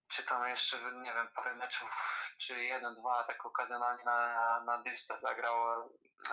Czy 0.08 0.24
tam 0.24 0.48
jeszcze, 0.48 0.92
nie 0.92 1.14
wiem, 1.14 1.28
parę 1.34 1.54
meczów, 1.54 1.90
czy 2.38 2.64
jeden, 2.64 2.94
dwa, 2.94 3.24
tak 3.24 3.46
okazjonalnie 3.46 4.04
na, 4.04 4.60
na 4.66 4.82
dyszce 4.82 5.14
zagrał, 5.20 5.54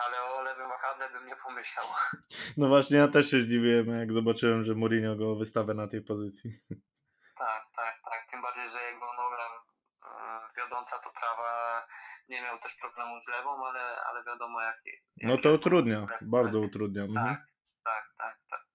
ale 0.06 0.24
o 0.24 0.42
lewym 0.42 0.70
wahadle 0.70 1.10
bym 1.10 1.28
nie 1.28 1.36
pomyślał. 1.36 1.86
No 2.58 2.68
właśnie, 2.68 2.98
ja 2.98 3.08
też 3.08 3.32
się 3.32 3.40
zdziwiłem, 3.42 4.00
jak 4.00 4.14
zobaczyłem, 4.14 4.64
że 4.64 4.74
Mourinho 4.76 5.16
go 5.16 5.36
wystawia 5.36 5.74
na 5.74 5.88
tej 5.88 6.02
pozycji. 6.02 6.52
Tak, 7.38 7.64
tak, 7.76 7.96
tak. 8.06 8.32
Tym 8.32 8.42
bardziej, 8.42 8.70
że 8.70 8.92
jego 8.92 9.06
noga 9.14 9.38
e, 10.06 10.40
wiodąca 10.58 11.00
to 11.00 11.10
prawa 11.10 11.88
nie 12.30 12.42
miał 12.42 12.60
też 12.60 12.76
problemu 12.76 13.22
z 13.22 13.28
lewą, 13.28 13.68
ale, 13.68 14.04
ale 14.04 14.24
wiadomo 14.24 14.62
jak. 14.62 14.78
No 15.24 15.38
to 15.38 15.54
utrudnia, 15.54 16.00
lewy, 16.00 16.18
bardzo 16.22 16.60
tak, 16.60 16.70
utrudnia. 16.70 17.04
Mhm. 17.04 17.36
Tak, 17.36 17.46
tak, 17.84 18.06
tak, 18.18 18.38
tak. 18.50 18.71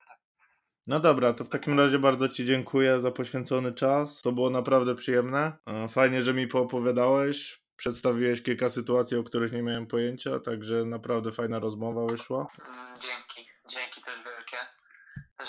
No 0.87 1.01
dobra, 1.01 1.33
to 1.35 1.45
w 1.45 1.49
takim 1.49 1.79
razie 1.81 1.99
bardzo 1.99 2.29
Ci 2.29 2.45
dziękuję 2.45 3.01
za 3.01 3.11
poświęcony 3.11 3.73
czas. 3.73 4.23
To 4.23 4.33
było 4.33 4.51
naprawdę 4.51 4.95
przyjemne. 4.95 5.53
E, 5.67 5.89
Fajnie, 5.89 6.23
że 6.23 6.35
mi 6.35 6.49
poopowiadałeś. 6.49 7.63
Przedstawiłeś 7.77 8.43
kilka 8.43 8.71
sytuacji, 8.71 9.17
o 9.17 9.23
których 9.25 9.53
nie 9.53 9.63
miałem 9.63 9.87
pojęcia, 9.87 10.41
także 10.41 10.85
naprawdę 10.85 11.33
fajna 11.33 11.59
rozmowa 11.59 12.07
wyszła. 12.07 12.47
Mm, 12.69 12.97
Dzięki, 13.01 13.51
dzięki 13.69 14.03
też 14.03 14.15
wielkie, 14.25 14.57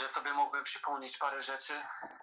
że 0.01 0.09
sobie 0.09 0.33
mogłem 0.33 0.63
przypomnieć 0.63 1.17
parę 1.17 1.41
rzeczy. 1.41 1.73